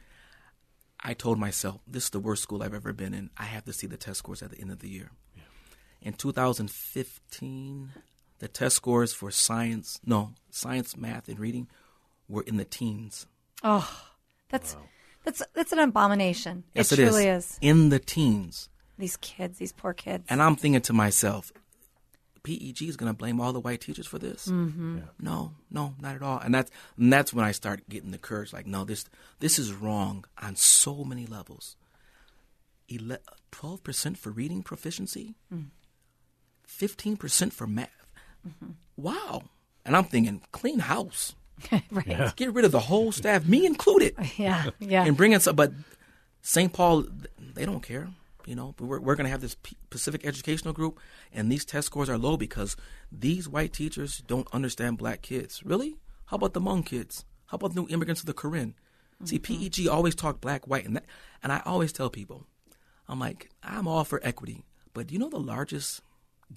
I 1.03 1.15
told 1.15 1.39
myself, 1.39 1.81
this 1.87 2.05
is 2.05 2.11
the 2.11 2.21
worst 2.21 2.43
school 2.43 2.63
I've 2.63 2.75
ever 2.75 2.93
been 2.93 3.15
in. 3.15 3.31
I 3.39 3.45
have 3.45 3.65
to 3.65 3.73
see 3.73 3.87
the 3.87 3.97
test 3.97 4.19
scores 4.19 4.43
at 4.43 4.51
the 4.51 4.61
end 4.61 4.71
of 4.71 4.81
the 4.81 4.89
year. 4.89 5.11
Yeah. 5.35 5.43
In 6.03 6.13
2015, 6.13 7.91
the 8.39 8.49
test 8.49 8.77
scores 8.77 9.15
for 9.15 9.31
science, 9.31 9.99
no, 10.05 10.33
science, 10.51 10.97
math, 10.97 11.29
and 11.29 11.39
reading 11.39 11.69
were 12.29 12.43
in 12.43 12.59
the 12.59 12.65
teens. 12.65 13.27
Oh, 13.63 13.91
that's 14.49 14.75
wow. 14.75 14.83
that's 15.25 15.43
that's 15.55 15.73
an 15.73 15.79
abomination. 15.79 16.65
Yes, 16.75 16.93
it, 16.93 16.99
it 16.99 17.07
truly 17.09 17.27
is. 17.27 17.45
is. 17.45 17.59
In 17.61 17.89
the 17.89 17.99
teens. 17.99 18.69
These 19.01 19.17
kids, 19.17 19.59
these 19.59 19.73
poor 19.73 19.93
kids. 19.93 20.27
And 20.29 20.43
I'm 20.43 20.57
thinking 20.57 20.83
to 20.83 20.93
myself, 20.93 21.53
PEG 22.43 22.83
is 22.83 22.97
going 22.97 23.11
to 23.11 23.17
blame 23.17 23.41
all 23.41 23.53
the 23.53 23.61
white 23.61 23.81
teachers 23.81 24.07
for 24.07 24.19
this. 24.19 24.47
Mm-hmm. 24.47 24.99
Yeah. 24.99 25.03
No, 25.21 25.53
no, 25.71 25.95
not 26.01 26.17
at 26.17 26.23
all. 26.23 26.39
And 26.39 26.55
that's 26.55 26.71
and 26.97 27.13
that's 27.13 27.35
when 27.35 27.45
I 27.45 27.53
start 27.53 27.89
getting 27.89 28.11
the 28.11 28.19
courage. 28.19 28.53
Like, 28.53 28.67
no, 28.67 28.85
this 28.85 29.05
this 29.41 29.59
is 29.59 29.73
wrong 29.73 30.25
on 30.41 30.57
so 30.57 31.05
many 31.05 31.27
levels. 31.27 31.77
Twelve 33.51 33.85
percent 33.85 34.19
for 34.19 34.31
reading 34.31 34.63
proficiency, 34.63 35.35
mm. 35.53 35.67
fifteen 36.65 37.17
mm. 37.17 37.21
percent 37.21 37.53
for 37.53 37.67
math. 37.67 38.07
Mm-hmm. 38.47 38.73
Wow! 38.97 39.43
And 39.85 39.97
I'm 39.97 40.05
thinking, 40.05 40.43
clean 40.53 40.81
house. 40.81 41.35
right. 41.73 42.07
Yeah. 42.07 42.33
Get 42.37 42.55
rid 42.55 42.65
of 42.65 42.73
the 42.73 42.81
whole 42.81 43.13
staff, 43.13 43.47
me 43.47 43.67
included. 43.67 44.15
Yeah, 44.37 44.71
yeah. 44.79 45.05
And 45.05 45.17
bring 45.17 45.33
in 45.33 45.41
some. 45.41 45.57
But 45.57 45.73
St. 46.43 46.73
Paul, 46.73 47.05
they 47.55 47.67
don't 47.67 47.83
care. 47.83 48.09
You 48.51 48.57
know, 48.57 48.75
we're, 48.81 48.99
we're 48.99 49.15
going 49.15 49.27
to 49.27 49.31
have 49.31 49.43
this 49.43 49.57
Pacific 49.91 50.27
Educational 50.27 50.75
Group, 50.75 50.99
and 51.33 51.53
these 51.53 51.65
test 51.65 51.87
scores 51.87 52.09
are 52.09 52.19
low 52.19 52.37
because 52.37 52.77
these 53.13 53.49
white 53.49 53.73
teachers 53.73 54.25
don't 54.27 54.53
understand 54.53 54.99
black 54.99 55.23
kids. 55.23 55.63
Really? 55.65 55.99
How 56.27 56.35
about 56.35 56.53
the 56.53 56.61
Hmong 56.61 56.85
kids? 56.85 57.25
How 57.47 57.55
about 57.55 57.75
the 57.75 57.81
new 57.81 57.87
immigrants 57.89 58.23
of 58.23 58.27
the 58.27 58.33
Korean? 58.33 58.75
Mm-hmm. 59.23 59.27
See, 59.27 59.39
PEG 59.39 59.87
always 59.87 60.17
talk 60.17 60.41
black, 60.41 60.67
white, 60.67 60.85
and 60.85 60.97
that, 60.97 61.05
and 61.45 61.53
I 61.53 61.63
always 61.65 61.93
tell 61.93 62.11
people, 62.11 62.45
I'm 63.09 63.21
like, 63.21 63.51
I'm 63.63 63.87
all 63.87 64.03
for 64.03 64.21
equity, 64.25 64.65
but 64.95 65.07
do 65.07 65.15
you 65.15 65.21
know 65.21 65.29
the 65.29 65.39
largest 65.39 66.03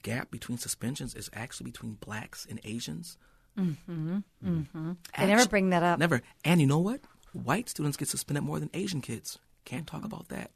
gap 0.02 0.32
between 0.32 0.58
suspensions 0.58 1.14
is 1.14 1.30
actually 1.32 1.66
between 1.66 2.00
blacks 2.04 2.48
and 2.50 2.60
Asians? 2.64 3.20
Mm-hmm. 3.56 4.18
Mm-hmm. 4.44 4.92
Actually, 5.14 5.28
never 5.28 5.48
bring 5.48 5.70
that 5.70 5.84
up. 5.84 6.00
Never. 6.00 6.24
And 6.44 6.60
you 6.60 6.66
know 6.66 6.80
what? 6.80 7.02
White 7.34 7.70
students 7.70 7.98
get 7.98 8.08
suspended 8.08 8.44
more 8.44 8.60
than 8.60 8.72
Asian 8.74 9.02
kids. 9.02 9.38
Can't 9.64 9.86
talk 9.86 10.04
about 10.04 10.30
that. 10.30 10.50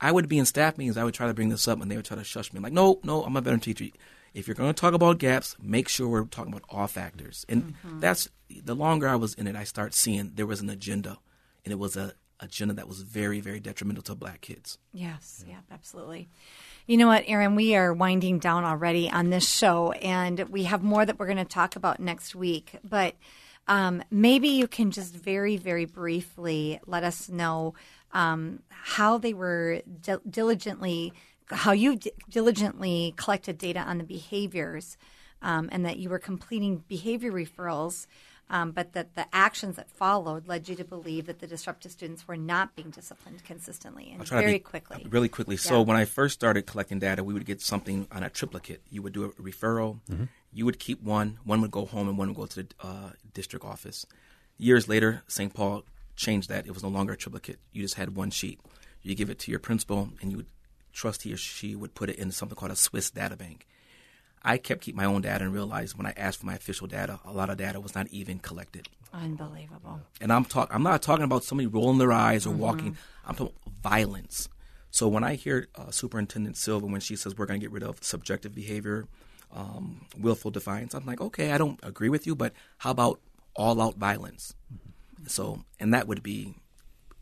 I 0.00 0.12
would 0.12 0.28
be 0.28 0.38
in 0.38 0.44
staff 0.44 0.78
meetings. 0.78 0.96
I 0.96 1.04
would 1.04 1.14
try 1.14 1.26
to 1.26 1.34
bring 1.34 1.48
this 1.48 1.66
up, 1.66 1.80
and 1.80 1.90
they 1.90 1.96
would 1.96 2.04
try 2.04 2.16
to 2.16 2.24
shush 2.24 2.52
me. 2.52 2.58
I'm 2.58 2.62
like, 2.62 2.72
no, 2.72 3.00
no, 3.02 3.24
I'm 3.24 3.36
a 3.36 3.40
veteran 3.40 3.60
teacher. 3.60 3.86
If 4.34 4.46
you're 4.46 4.54
going 4.54 4.72
to 4.72 4.80
talk 4.80 4.94
about 4.94 5.18
gaps, 5.18 5.56
make 5.60 5.88
sure 5.88 6.08
we're 6.08 6.24
talking 6.24 6.52
about 6.52 6.64
all 6.68 6.86
factors. 6.86 7.44
And 7.48 7.74
mm-hmm. 7.74 8.00
that's 8.00 8.28
the 8.48 8.74
longer 8.74 9.08
I 9.08 9.16
was 9.16 9.34
in 9.34 9.46
it, 9.46 9.56
I 9.56 9.64
start 9.64 9.94
seeing 9.94 10.32
there 10.34 10.46
was 10.46 10.60
an 10.60 10.70
agenda, 10.70 11.18
and 11.64 11.72
it 11.72 11.78
was 11.78 11.96
a 11.96 12.12
agenda 12.40 12.74
that 12.74 12.86
was 12.88 13.02
very, 13.02 13.40
very 13.40 13.58
detrimental 13.58 14.02
to 14.04 14.14
black 14.14 14.40
kids. 14.42 14.78
Yes, 14.92 15.44
yeah, 15.48 15.60
absolutely. 15.70 16.28
You 16.86 16.96
know 16.96 17.08
what, 17.08 17.24
Aaron? 17.26 17.54
We 17.56 17.74
are 17.74 17.92
winding 17.92 18.38
down 18.38 18.64
already 18.64 19.10
on 19.10 19.30
this 19.30 19.48
show, 19.48 19.92
and 19.92 20.40
we 20.48 20.64
have 20.64 20.82
more 20.82 21.04
that 21.04 21.18
we're 21.18 21.26
going 21.26 21.38
to 21.38 21.44
talk 21.44 21.76
about 21.76 22.00
next 22.00 22.34
week. 22.34 22.76
But 22.84 23.14
um, 23.68 24.02
maybe 24.10 24.48
you 24.48 24.66
can 24.66 24.90
just 24.90 25.14
very, 25.14 25.56
very 25.56 25.84
briefly 25.84 26.80
let 26.86 27.04
us 27.04 27.28
know 27.28 27.74
um, 28.12 28.62
how 28.68 29.18
they 29.18 29.34
were 29.34 29.82
di- 30.00 30.16
diligently, 30.28 31.12
how 31.50 31.72
you 31.72 31.96
d- 31.96 32.12
diligently 32.30 33.12
collected 33.16 33.58
data 33.58 33.80
on 33.80 33.98
the 33.98 34.04
behaviors, 34.04 34.96
um, 35.42 35.68
and 35.70 35.84
that 35.84 35.98
you 35.98 36.08
were 36.08 36.18
completing 36.18 36.82
behavior 36.88 37.30
referrals. 37.30 38.06
Um, 38.50 38.70
but 38.70 38.94
that 38.94 39.14
the 39.14 39.26
actions 39.30 39.76
that 39.76 39.90
followed 39.90 40.48
led 40.48 40.70
you 40.70 40.76
to 40.76 40.84
believe 40.84 41.26
that 41.26 41.38
the 41.38 41.46
disruptive 41.46 41.92
students 41.92 42.26
were 42.26 42.38
not 42.38 42.74
being 42.74 42.88
disciplined 42.88 43.44
consistently 43.44 44.10
and 44.10 44.26
very 44.26 44.54
be, 44.54 44.58
quickly. 44.58 45.06
Really 45.10 45.28
quickly. 45.28 45.56
Yeah. 45.56 45.60
So 45.60 45.82
when 45.82 45.98
I 45.98 46.06
first 46.06 46.32
started 46.32 46.64
collecting 46.64 46.98
data, 46.98 47.22
we 47.22 47.34
would 47.34 47.44
get 47.44 47.60
something 47.60 48.06
on 48.10 48.22
a 48.22 48.30
triplicate. 48.30 48.80
You 48.88 49.02
would 49.02 49.12
do 49.12 49.26
a 49.26 49.28
referral, 49.32 50.00
mm-hmm. 50.10 50.24
You 50.52 50.64
would 50.64 50.78
keep 50.78 51.02
one, 51.02 51.38
one 51.44 51.60
would 51.60 51.70
go 51.70 51.86
home, 51.86 52.08
and 52.08 52.18
one 52.18 52.28
would 52.28 52.36
go 52.36 52.46
to 52.46 52.62
the 52.62 52.68
uh, 52.80 53.10
district 53.34 53.64
office. 53.64 54.06
Years 54.56 54.88
later, 54.88 55.22
St. 55.28 55.52
Paul 55.52 55.84
changed 56.16 56.48
that. 56.48 56.66
It 56.66 56.74
was 56.74 56.82
no 56.82 56.88
longer 56.88 57.12
a 57.12 57.16
triplicate. 57.16 57.58
You 57.72 57.82
just 57.82 57.94
had 57.94 58.16
one 58.16 58.30
sheet. 58.30 58.60
You 59.02 59.14
give 59.14 59.30
it 59.30 59.38
to 59.40 59.50
your 59.50 59.60
principal, 59.60 60.10
and 60.20 60.30
you 60.30 60.38
would 60.38 60.46
trust 60.92 61.22
he 61.22 61.32
or 61.32 61.36
she 61.36 61.76
would 61.76 61.94
put 61.94 62.10
it 62.10 62.16
in 62.16 62.30
something 62.32 62.56
called 62.56 62.72
a 62.72 62.76
SWIS 62.76 63.10
data 63.10 63.36
bank. 63.36 63.66
I 64.42 64.56
kept 64.58 64.82
keep 64.82 64.94
my 64.94 65.04
own 65.04 65.22
data 65.22 65.44
and 65.44 65.52
realized 65.52 65.96
when 65.96 66.06
I 66.06 66.14
asked 66.16 66.40
for 66.40 66.46
my 66.46 66.54
official 66.54 66.86
data, 66.86 67.20
a 67.24 67.32
lot 67.32 67.50
of 67.50 67.58
data 67.58 67.80
was 67.80 67.94
not 67.94 68.08
even 68.08 68.38
collected. 68.38 68.88
Unbelievable. 69.12 70.00
And 70.20 70.32
I'm 70.32 70.44
talk 70.44 70.72
I'm 70.72 70.82
not 70.82 71.02
talking 71.02 71.24
about 71.24 71.44
somebody 71.44 71.66
rolling 71.66 71.98
their 71.98 72.12
eyes 72.12 72.46
or 72.46 72.50
mm-hmm. 72.50 72.58
walking. 72.58 72.96
I'm 73.26 73.34
talking 73.34 73.54
violence. 73.82 74.48
So 74.90 75.08
when 75.08 75.24
I 75.24 75.34
hear 75.34 75.68
uh, 75.74 75.90
Superintendent 75.90 76.56
Silva 76.56 76.86
when 76.86 77.00
she 77.00 77.16
says 77.16 77.36
we're 77.36 77.46
going 77.46 77.60
to 77.60 77.64
get 77.64 77.72
rid 77.72 77.82
of 77.82 78.02
subjective 78.02 78.54
behavior, 78.54 79.06
um, 79.54 80.06
willful 80.18 80.50
defiance, 80.50 80.94
I'm 80.94 81.06
like, 81.06 81.20
okay, 81.20 81.52
I 81.52 81.58
don't 81.58 81.78
agree 81.82 82.08
with 82.08 82.26
you, 82.26 82.34
but 82.34 82.52
how 82.78 82.90
about 82.90 83.20
all 83.54 83.80
out 83.80 83.96
violence? 83.96 84.54
Mm-hmm. 84.72 85.26
So, 85.26 85.64
and 85.80 85.94
that 85.94 86.06
would 86.06 86.22
be, 86.22 86.54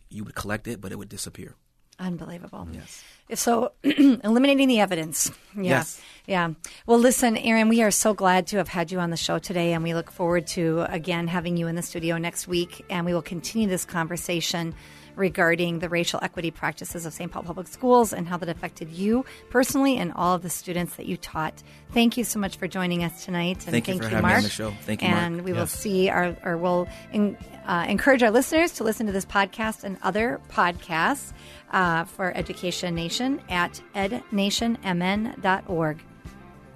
you 0.09 0.25
would 0.25 0.35
collect 0.35 0.69
it, 0.69 0.81
but 0.81 0.93
it 0.93 0.97
would 0.97 1.09
disappear. 1.09 1.55
Unbelievable. 1.99 2.69
Yes. 2.73 3.05
So, 3.41 3.73
eliminating 3.83 4.69
the 4.69 4.81
evidence. 4.81 5.33
Yeah. 5.55 5.63
Yes. 5.63 6.01
Yeah. 6.27 6.51
Well, 6.87 6.99
listen, 6.99 7.39
Aaron, 7.39 7.71
we 7.71 7.83
are 7.83 7.91
so 7.91 8.13
glad 8.13 8.49
to 8.49 8.59
have 8.59 8.69
had 8.69 8.93
you 8.93 9.01
on 9.01 9.09
the 9.09 9.17
show 9.17 9.39
today, 9.39 9.73
and 9.73 9.83
we 9.83 9.95
look 9.95 10.11
forward 10.11 10.47
to 10.49 10.83
again 10.91 11.27
having 11.27 11.57
you 11.57 11.69
in 11.69 11.75
the 11.75 11.83
studio 11.83 12.19
next 12.19 12.47
week. 12.47 12.85
And 12.91 13.07
we 13.07 13.15
will 13.15 13.23
continue 13.23 13.67
this 13.67 13.87
conversation 13.87 14.75
regarding 15.17 15.81
the 15.81 15.89
racial 15.89 16.21
equity 16.23 16.51
practices 16.51 17.07
of 17.07 17.13
St. 17.13 17.33
Paul 17.33 17.43
Public 17.43 17.67
Schools 17.67 18.13
and 18.13 18.29
how 18.29 18.37
that 18.37 18.49
affected 18.49 18.91
you 18.91 19.25
personally 19.51 19.97
and 19.97 20.13
all 20.15 20.35
of 20.35 20.43
the 20.43 20.51
students 20.51 20.97
that 20.97 21.07
you 21.07 21.17
taught. 21.17 21.63
Thank 21.93 22.17
you 22.17 22.25
so 22.25 22.39
much 22.39 22.57
for 22.57 22.69
joining 22.69 23.03
us 23.03 23.25
tonight. 23.25 23.65
And 23.67 23.73
thank, 23.73 23.87
thank 23.87 24.03
you, 24.03 24.11
you 24.11 24.23
Mark. 24.23 24.45
Thank 24.45 25.03
you, 25.03 25.09
And 25.09 25.37
Mark. 25.37 25.47
we 25.47 25.53
yes. 25.53 25.59
will 25.59 25.67
see 25.67 26.11
our, 26.11 26.37
or 26.45 26.57
we'll 26.57 26.87
in, 27.13 27.37
uh, 27.67 27.87
encourage 27.89 28.23
our 28.23 28.31
listeners 28.31 28.73
to 28.73 28.85
listen 28.85 29.07
to 29.07 29.13
this 29.13 29.25
podcast 29.25 29.85
and 29.85 29.97
other 30.03 30.41
podcasts 30.51 31.33
uh, 31.73 32.05
for 32.05 32.37
Education 32.37 32.95
Nation 32.95 33.41
at 33.49 33.81
ednationmn.org. 33.95 36.03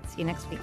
See 0.08 0.18
you 0.18 0.24
next 0.24 0.50
week. 0.50 0.60